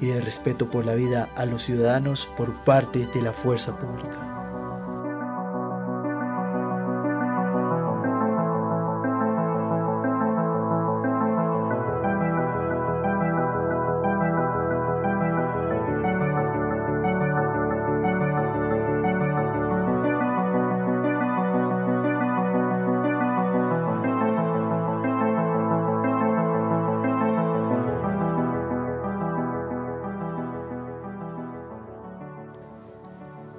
y 0.00 0.06
de 0.06 0.20
respeto 0.20 0.68
por 0.68 0.84
la 0.84 0.94
vida 0.94 1.30
a 1.36 1.46
los 1.46 1.62
ciudadanos 1.62 2.28
por 2.36 2.64
parte 2.64 3.06
de 3.14 3.22
la 3.22 3.32
fuerza 3.32 3.78
pública. 3.78 4.31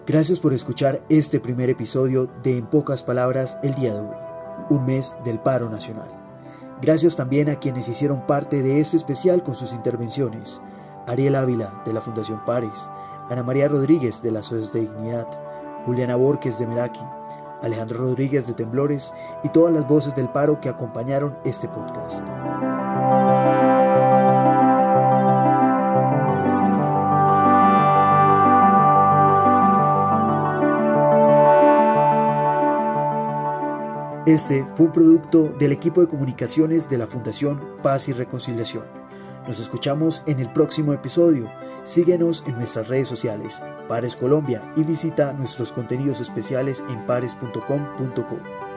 Gracias 0.05 0.41
por 0.41 0.51
escuchar 0.51 1.01
este 1.07 1.39
primer 1.39 1.69
episodio 1.69 2.29
de 2.43 2.57
En 2.57 2.65
pocas 2.65 3.03
palabras 3.03 3.57
el 3.63 3.73
día 3.73 3.93
de 3.93 4.01
hoy, 4.01 4.17
un 4.69 4.85
mes 4.85 5.15
del 5.23 5.39
paro 5.39 5.69
nacional. 5.69 6.11
Gracias 6.81 7.15
también 7.15 7.49
a 7.49 7.55
quienes 7.55 7.87
hicieron 7.87 8.25
parte 8.25 8.61
de 8.61 8.81
este 8.81 8.97
especial 8.97 9.43
con 9.43 9.55
sus 9.55 9.71
intervenciones. 9.71 10.61
Ariel 11.07 11.35
Ávila 11.35 11.81
de 11.85 11.93
la 11.93 12.01
Fundación 12.01 12.43
Pares, 12.43 12.83
Ana 13.29 13.43
María 13.43 13.69
Rodríguez 13.69 14.21
de 14.21 14.31
la 14.31 14.43
SOS 14.43 14.73
de 14.73 14.81
Dignidad, 14.81 15.27
Juliana 15.85 16.17
Borges 16.17 16.59
de 16.59 16.67
Meraki, 16.67 16.99
Alejandro 17.61 17.99
Rodríguez 17.99 18.45
de 18.45 18.55
Temblores 18.55 19.13
y 19.41 19.49
todas 19.49 19.73
las 19.73 19.87
voces 19.87 20.13
del 20.15 20.27
paro 20.27 20.59
que 20.59 20.67
acompañaron 20.67 21.37
este 21.45 21.69
podcast. 21.69 22.27
Este 34.25 34.65
fue 34.75 34.85
un 34.85 34.93
producto 34.93 35.49
del 35.59 35.73
equipo 35.73 35.99
de 35.99 36.07
comunicaciones 36.07 36.89
de 36.89 36.97
la 36.97 37.07
Fundación 37.07 37.59
Paz 37.81 38.07
y 38.07 38.13
Reconciliación. 38.13 38.85
Nos 39.45 39.59
escuchamos 39.59 40.23
en 40.27 40.39
el 40.39 40.49
próximo 40.53 40.93
episodio. 40.93 41.51
Síguenos 41.83 42.45
en 42.47 42.55
nuestras 42.55 42.87
redes 42.87 43.09
sociales, 43.09 43.61
Pares 43.89 44.15
Colombia, 44.15 44.71
y 44.77 44.83
visita 44.83 45.33
nuestros 45.33 45.73
contenidos 45.73 46.21
especiales 46.21 46.81
en 46.87 47.05
pares.com.co. 47.05 48.72